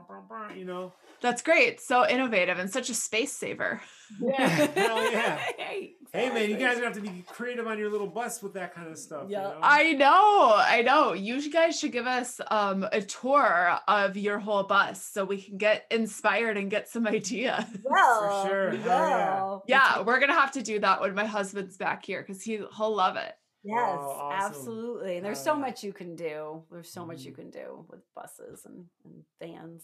[0.55, 0.93] you know.
[1.22, 1.80] That's great.
[1.82, 3.82] So innovative and such a space saver.
[4.22, 5.38] Yeah, hell yeah.
[5.58, 8.41] Hey, Hey man, you guys are gonna have to be creative on your little bus
[8.41, 9.26] with that kind of stuff.
[9.28, 9.43] you Yeah.
[9.43, 9.60] know?
[9.62, 11.14] I know, I know.
[11.14, 15.58] You guys should give us um, a tour of your whole bus so we can
[15.58, 17.66] get inspired and get some ideas.
[17.84, 18.72] Well, For sure.
[18.72, 19.95] we Hell yeah.
[19.97, 22.95] Yeah, we're gonna have to do that when my husband's back here because he he'll
[22.95, 23.34] love it.
[23.64, 24.49] Yes, Oh, awesome.
[24.51, 25.18] absolutely.
[25.18, 25.60] And there's Hell so yeah.
[25.68, 26.64] much you can do.
[26.72, 27.36] There's so much you Mhm.
[27.36, 29.84] can do with buses and, and vans.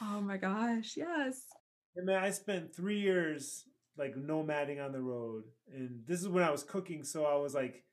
[0.00, 1.46] Oh my gosh, yes.
[1.94, 3.64] Yeah, man, I spent three years
[3.96, 7.04] like nomading on the road, and this is when I was cooking.
[7.04, 7.84] So I was like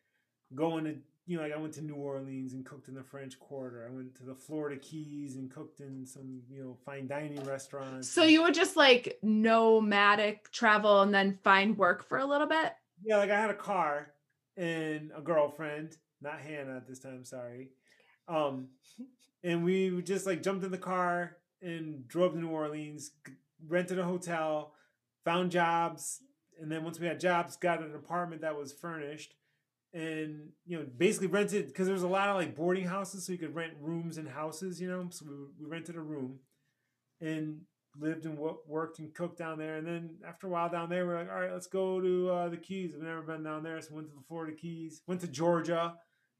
[0.55, 3.37] going to, you know, like I went to New Orleans and cooked in the French
[3.39, 3.85] Quarter.
[3.87, 8.09] I went to the Florida Keys and cooked in some, you know, fine dining restaurants.
[8.09, 12.73] So you would just like nomadic travel and then find work for a little bit?
[13.03, 14.13] yeah, like I had a car
[14.59, 17.69] and a girlfriend, not Hannah at this time, sorry.
[18.27, 18.67] Um,
[19.41, 23.11] and we just like jumped in the car and drove to New Orleans,
[23.67, 24.73] rented a hotel,
[25.23, 26.21] found jobs,
[26.61, 29.33] and then once we had jobs, got an apartment that was furnished,
[29.93, 33.31] and you know basically rented because there was a lot of like boarding houses, so
[33.31, 35.07] you could rent rooms and houses, you know.
[35.09, 36.39] So we, we rented a room,
[37.21, 37.61] and
[37.99, 39.77] lived and worked and cooked down there.
[39.77, 42.29] And then after a while down there, we are like, all right, let's go to
[42.29, 42.93] uh, the Keys.
[42.95, 45.01] I've never been down there, so went to the Florida Keys.
[45.07, 45.95] Went to Georgia,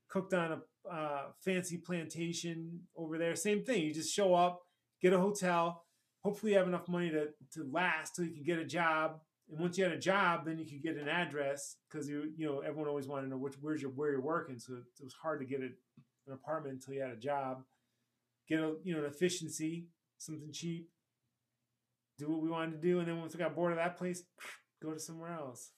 [0.09, 3.35] cooked on a uh, fancy plantation over there.
[3.35, 3.83] Same thing.
[3.83, 4.61] You just show up,
[5.01, 5.83] get a hotel.
[6.23, 9.19] Hopefully, you have enough money to to last till you can get a job.
[9.49, 12.45] And once you had a job, then you could get an address because you you
[12.45, 14.59] know everyone always wanted to know which where's your where you're working.
[14.59, 15.69] So it was hard to get a,
[16.27, 17.63] an apartment until you had a job.
[18.47, 19.87] Get a you know an efficiency,
[20.17, 20.89] something cheap.
[22.19, 24.23] Do what we wanted to do, and then once we got bored of that place,
[24.83, 25.71] go to somewhere else.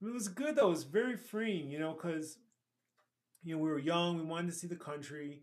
[0.00, 0.68] It was good though.
[0.68, 2.38] It was very freeing, you know, because
[3.42, 4.16] you know we were young.
[4.16, 5.42] We wanted to see the country.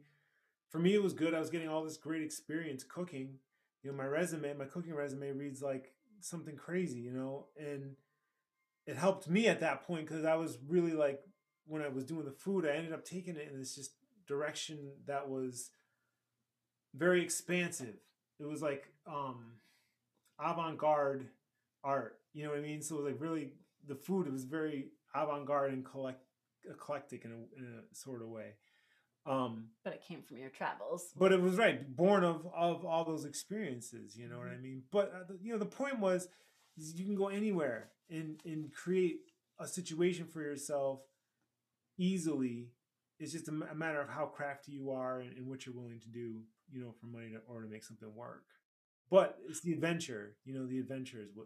[0.69, 1.33] For me, it was good.
[1.33, 3.35] I was getting all this great experience cooking.
[3.83, 7.95] You know, my resume, my cooking resume reads like something crazy, you know, and
[8.87, 11.19] it helped me at that point because I was really like
[11.65, 13.91] when I was doing the food, I ended up taking it in this just
[14.27, 15.71] direction that was
[16.93, 17.95] very expansive.
[18.39, 19.53] It was like um
[20.43, 21.27] avant-garde
[21.83, 22.19] art.
[22.33, 22.81] You know what I mean?
[22.81, 23.53] So like really
[23.87, 24.27] the food.
[24.27, 26.23] It was very avant-garde and collect
[26.69, 28.53] eclectic in a, in a sort of way.
[29.25, 31.13] Um, But it came from your travels.
[31.17, 34.17] but it was right, born of of all those experiences.
[34.17, 34.83] You know what I mean?
[34.91, 36.27] But uh, you know, the point was,
[36.75, 39.19] you can go anywhere and and create
[39.59, 40.99] a situation for yourself
[41.97, 42.69] easily.
[43.19, 45.99] It's just a, a matter of how crafty you are and, and what you're willing
[46.01, 46.41] to do.
[46.71, 48.45] You know, for money to, or to make something work.
[49.13, 50.35] But it's the adventure.
[50.43, 51.45] You know, the adventure is what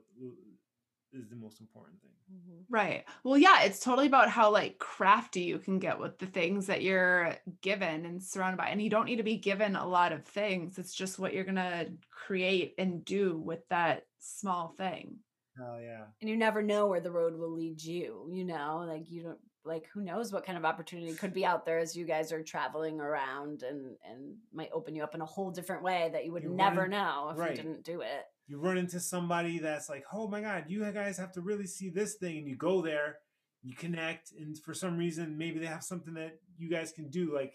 [1.11, 2.11] is the most important thing.
[2.33, 2.61] Mm-hmm.
[2.69, 3.03] Right.
[3.25, 6.81] Well, yeah, it's totally about how like crafty you can get with the things that
[6.81, 8.69] you're given and surrounded by.
[8.69, 10.77] And you don't need to be given a lot of things.
[10.77, 15.17] It's just what you're going to create and do with that small thing.
[15.57, 16.05] Hell yeah.
[16.21, 19.39] And you never know where the road will lead you, you know, like you don't
[19.67, 22.41] like who knows what kind of opportunity could be out there as you guys are
[22.41, 26.31] traveling around and and might open you up in a whole different way that you
[26.31, 27.51] would You never know if right.
[27.51, 28.25] you didn't do it.
[28.47, 31.89] you run into somebody that's like, oh my God, you guys have to really see
[31.89, 32.37] this thing.
[32.39, 33.17] And you go there,
[33.61, 37.33] you connect, and for some reason, maybe they have something that you guys can do.
[37.35, 37.53] Like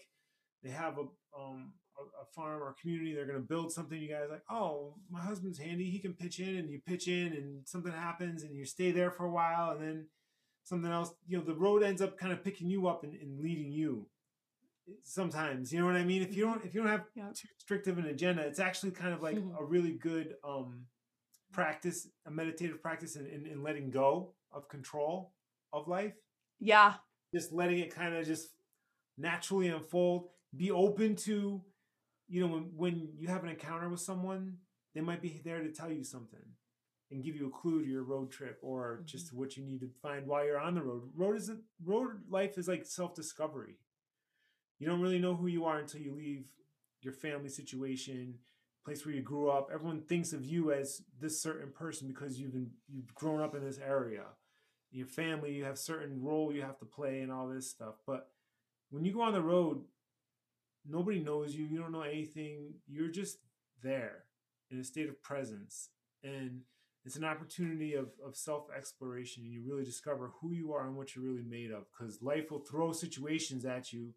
[0.63, 1.05] they have a,
[1.39, 1.73] um,
[2.21, 3.99] a farm or community, they're going to build something.
[3.99, 5.89] You guys like, oh, my husband's handy.
[5.89, 9.11] He can pitch in, and you pitch in, and something happens, and you stay there
[9.11, 10.07] for a while, and then
[10.63, 11.13] something else.
[11.27, 14.07] You know, the road ends up kind of picking you up and, and leading you.
[15.03, 16.21] Sometimes, you know what I mean.
[16.21, 19.13] If you don't, if you don't have too strict of an agenda, it's actually kind
[19.13, 19.57] of like Mhm.
[19.57, 20.85] a really good um,
[21.53, 25.33] practice, a meditative practice in, in, in letting go of control
[25.71, 26.13] of life
[26.59, 26.95] Yeah.
[27.33, 28.49] just letting it kind of just
[29.17, 31.63] naturally unfold be open to
[32.27, 34.57] you know when, when you have an encounter with someone
[34.93, 36.45] they might be there to tell you something
[37.13, 39.05] and give you a clue to your road trip or mm-hmm.
[39.05, 41.03] just what you need to find while you're on the road.
[41.15, 43.77] Road is a, road life is like self-discovery.
[44.79, 46.47] You don't really know who you are until you leave
[47.01, 48.35] your family situation
[48.85, 49.69] place where you grew up.
[49.73, 53.63] Everyone thinks of you as this certain person because you've been you've grown up in
[53.63, 54.23] this area.
[54.91, 57.95] Your family you have certain role you have to play and all this stuff.
[58.05, 58.27] But
[58.89, 59.83] when you go on the road
[60.87, 61.65] nobody knows you.
[61.65, 62.73] You don't know anything.
[62.87, 63.37] You're just
[63.81, 64.23] there
[64.71, 65.89] in a state of presence.
[66.23, 66.61] And
[67.05, 71.15] it's an opportunity of, of self-exploration and you really discover who you are and what
[71.15, 74.13] you're really made of because life will throw situations at you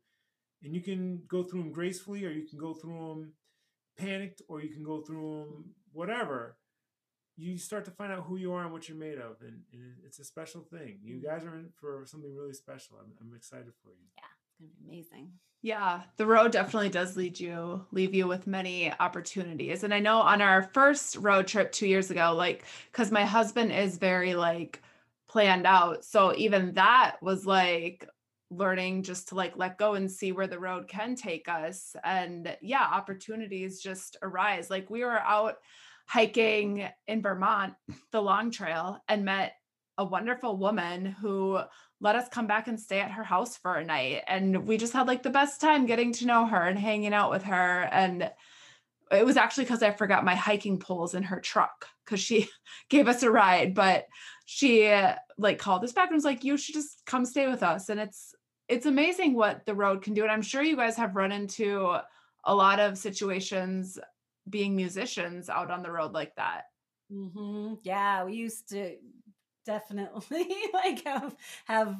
[0.63, 3.33] and you can go through them gracefully or you can go through them
[3.99, 6.57] panicked or you can go through them whatever.
[7.39, 9.95] You start to find out who you are and what you're made of and, and
[10.05, 11.01] it's a special thing.
[11.03, 11.27] You mm-hmm.
[11.27, 12.97] guys are in for something really special.
[13.01, 14.07] I'm, I'm excited for you
[14.59, 15.33] It's gonna be amazing.
[15.63, 19.83] Yeah, the road definitely does lead you, leave you with many opportunities.
[19.83, 23.73] And I know on our first road trip two years ago, like, because my husband
[23.73, 24.83] is very like
[25.29, 26.05] planned out.
[26.05, 28.09] So even that was like
[28.51, 31.97] learning just to like let go and see where the road can take us.
[32.05, 34.71] And yeah, opportunities just arise.
[34.71, 35.57] Like we were out
[36.07, 37.75] hiking in Vermont,
[38.13, 39.55] the long trail, and met
[39.99, 41.59] a wonderful woman who
[42.01, 44.23] let us come back and stay at her house for a night.
[44.27, 47.31] And we just had like the best time getting to know her and hanging out
[47.31, 47.89] with her.
[47.91, 48.31] And
[49.11, 52.49] it was actually because I forgot my hiking poles in her truck because she
[52.91, 53.75] gave us a ride.
[53.75, 54.07] But
[54.45, 54.93] she
[55.39, 57.89] like called us back and was like, you should just come stay with us.
[57.89, 58.35] And it's
[58.69, 60.23] it's amazing what the road can do.
[60.23, 61.97] And I'm sure you guys have run into
[62.45, 63.99] a lot of situations
[64.49, 66.63] being musicians out on the road like that.
[67.13, 67.75] Mm-hmm.
[67.83, 68.97] Yeah, we used to
[69.67, 71.35] definitely like have
[71.67, 71.97] have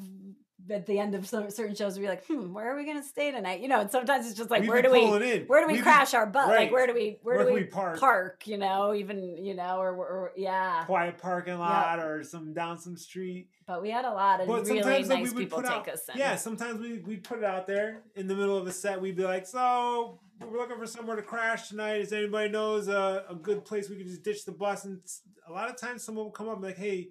[0.69, 3.07] at the end of certain shows, we'd be like, "Hmm, where are we going to
[3.07, 5.05] stay tonight?" You know, and sometimes it's just like, We've "Where do we,
[5.45, 6.49] where do we been- crash our butt?
[6.49, 7.99] Like, where do we, where, Where do can we, we park?
[7.99, 8.47] park?
[8.47, 12.97] You know, even you know, or, or yeah." quiet parking lot or some down some
[12.97, 13.47] street.
[13.65, 15.87] But we had a lot of But really sometimes nice we would people take out,
[15.89, 16.17] us in.
[16.17, 18.99] Yeah, sometimes we we put it out there in the middle of a set.
[18.99, 21.99] We'd be like, "So we're looking for somewhere to crash tonight.
[21.99, 24.99] Does anybody knows a, a good place we could just ditch the bus?" And
[25.47, 27.09] a lot of times, someone will come up and be like, "Hey."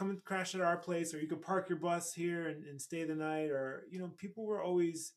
[0.00, 2.80] Come and crash at our place, or you could park your bus here and, and
[2.80, 5.12] stay the night, or you know, people were always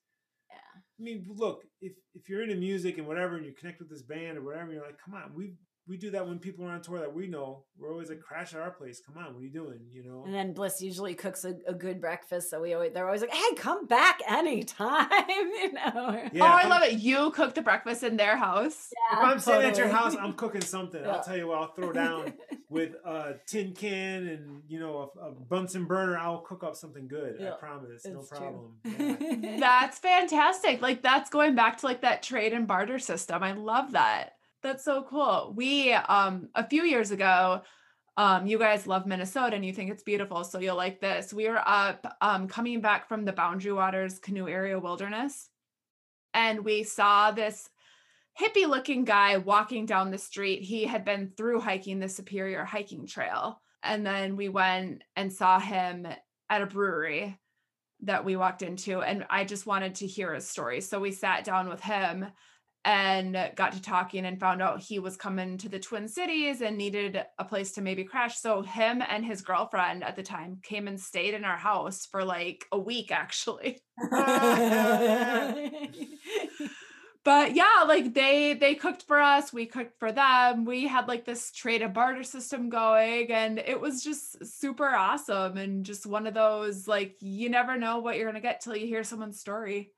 [0.49, 0.57] Yeah.
[0.99, 4.03] I mean, look, if if you're into music and whatever, and you connect with this
[4.03, 5.55] band or whatever, you're like, come on, we
[5.87, 7.63] we do that when people are on tour that we know.
[7.77, 9.01] We're always like, crash at our place.
[9.05, 9.79] Come on, what are you doing?
[9.91, 10.23] You know.
[10.25, 13.33] And then Bliss usually cooks a, a good breakfast, so we always they're always like,
[13.33, 16.29] "Hey, come back anytime," you know.
[16.31, 16.99] Yeah, oh, I I'm- love it.
[16.99, 18.89] You cook the breakfast in their house.
[19.11, 21.01] If I'm sitting at your house, I'm cooking something.
[21.03, 21.11] Yeah.
[21.11, 22.33] I'll tell you what, I'll throw down
[22.69, 26.17] with a tin can and you know a, a Bunsen burner.
[26.17, 27.41] I'll cook up something good.
[27.41, 28.37] I promise, no It's true.
[28.37, 28.71] problem.
[29.43, 29.57] Yeah.
[29.59, 30.81] That's fantastic.
[30.81, 33.43] Like that's going back to like that trade and barter system.
[33.43, 34.35] I love that.
[34.63, 35.53] That's so cool.
[35.55, 37.61] We um a few years ago
[38.15, 41.33] um you guys love Minnesota and you think it's beautiful so you'll like this.
[41.33, 45.49] We were up um coming back from the Boundary Waters Canoe Area Wilderness
[46.33, 47.69] and we saw this
[48.39, 50.63] hippie looking guy walking down the street.
[50.63, 55.59] He had been through hiking the Superior hiking trail and then we went and saw
[55.59, 56.07] him
[56.49, 57.37] at a brewery
[58.03, 60.79] that we walked into and I just wanted to hear his story.
[60.79, 62.27] So we sat down with him
[62.85, 66.77] and got to talking and found out he was coming to the Twin Cities and
[66.77, 68.37] needed a place to maybe crash.
[68.39, 72.23] So him and his girlfriend at the time came and stayed in our house for
[72.23, 73.81] like a week actually.
[77.25, 80.65] But yeah, like they they cooked for us, we cooked for them.
[80.65, 85.55] We had like this trade and barter system going and it was just super awesome
[85.55, 88.75] and just one of those like you never know what you're going to get till
[88.75, 89.93] you hear someone's story.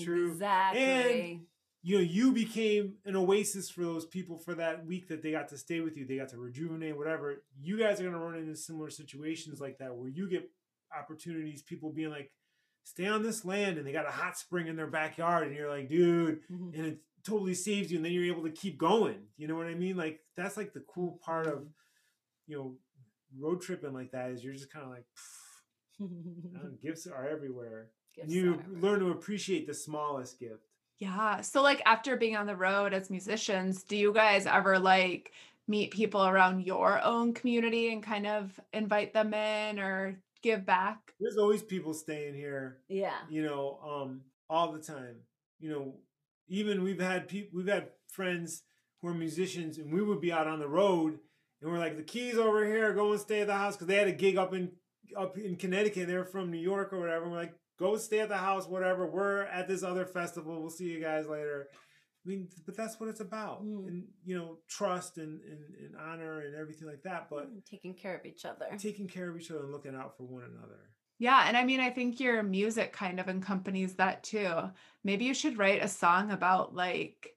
[0.00, 0.30] True.
[0.30, 1.42] Exactly.
[1.88, 5.48] You know, you became an oasis for those people for that week that they got
[5.48, 6.04] to stay with you.
[6.06, 7.42] They got to rejuvenate, whatever.
[7.58, 10.50] You guys are going to run into similar situations like that where you get
[10.94, 12.30] opportunities, people being like,
[12.84, 15.70] stay on this land, and they got a hot spring in their backyard, and you're
[15.70, 16.74] like, dude, Mhm.
[16.74, 19.26] and it totally saves you, and then you're able to keep going.
[19.38, 19.96] You know what I mean?
[19.96, 21.68] Like, that's like the cool part of,
[22.46, 22.78] you know,
[23.38, 25.06] road tripping like that is you're just kind of like,
[26.82, 27.90] gifts are everywhere.
[28.20, 30.67] And you learn to appreciate the smallest gift.
[30.98, 31.40] Yeah.
[31.42, 35.32] So like after being on the road as musicians, do you guys ever like
[35.68, 40.98] meet people around your own community and kind of invite them in or give back?
[41.20, 43.14] There's always people staying here, Yeah.
[43.28, 45.16] you know, um, all the time.
[45.60, 45.94] You know,
[46.48, 48.62] even we've had people, we've had friends
[49.00, 51.18] who are musicians, and we would be out on the road,
[51.60, 53.96] and we're like, the keys over here, go and stay at the house because they
[53.96, 54.70] had a gig up in
[55.16, 56.06] up in Connecticut.
[56.06, 57.28] They're from New York or whatever.
[57.28, 59.06] We're like, go stay at the house, whatever.
[59.06, 60.60] We're at this other festival.
[60.60, 61.68] We'll see you guys later.
[62.26, 63.86] I mean, but that's what it's about, Mm.
[63.88, 67.28] and you know, trust and, and, and honor and everything like that.
[67.30, 68.66] But Mm, Taking care of each other.
[68.76, 70.80] taking care of each other and looking out for one another.
[71.20, 74.52] Yeah, and I mean, I think your music kind of accompanies that too.
[75.04, 77.34] Maybe you should write a song about like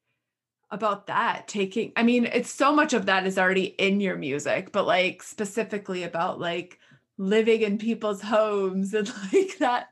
[0.72, 4.72] about that taking I mean, it's so much of that is already in your music,
[4.72, 6.80] but like specifically about like
[7.18, 9.88] living in people's homes and like that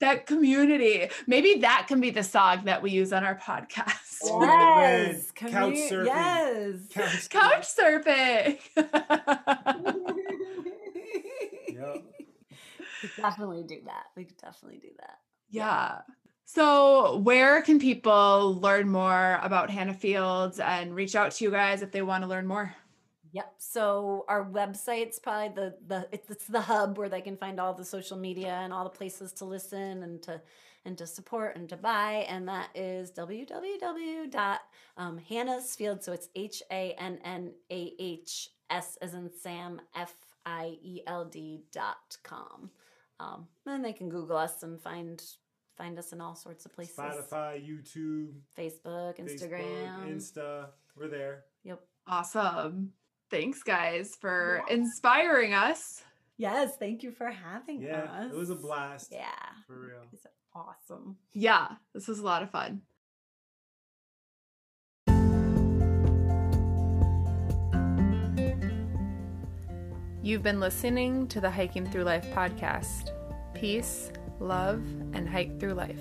[0.00, 1.08] that community.
[1.26, 3.92] Maybe that can be the song that we use on our podcast.
[4.24, 5.08] Oh, man.
[5.14, 5.30] Yes.
[5.32, 6.06] Couch commu- surfing.
[6.06, 6.76] Yes.
[6.90, 8.58] Couch Couch surfing.
[11.68, 12.04] Yep.
[13.02, 14.04] We definitely do that.
[14.16, 15.18] We could definitely do that.
[15.50, 15.98] Yeah.
[16.46, 21.82] So, where can people learn more about Hannah Fields and reach out to you guys
[21.82, 22.74] if they want to learn more?
[23.36, 23.54] Yep.
[23.58, 27.74] So our website's probably the the it's, it's the hub where they can find all
[27.74, 30.40] the social media and all the places to listen and to
[30.86, 34.60] and to support and to buy, and that is www dot
[34.96, 36.02] um, Hannah's Field.
[36.02, 40.14] So it's H A N N A H S as in Sam F
[40.46, 42.70] I E L D dot com.
[43.20, 45.22] Um, and they can Google us and find
[45.76, 46.96] find us in all sorts of places.
[46.96, 49.60] Spotify, YouTube, Facebook, Instagram.
[49.60, 50.66] Facebook, Insta.
[50.96, 51.44] We're there.
[51.64, 51.82] Yep.
[52.06, 52.92] Awesome.
[53.30, 56.02] Thanks, guys, for inspiring us.
[56.38, 58.32] Yes, thank you for having Yeah, us.
[58.32, 59.08] it was a blast.
[59.10, 59.30] Yeah.
[59.66, 60.02] For real.
[60.12, 61.16] It's awesome.
[61.32, 62.82] Yeah, this was a lot of fun.
[70.22, 73.12] You've been listening to the Hiking Through Life podcast.
[73.54, 74.10] Peace,
[74.40, 76.00] love, and hike through life.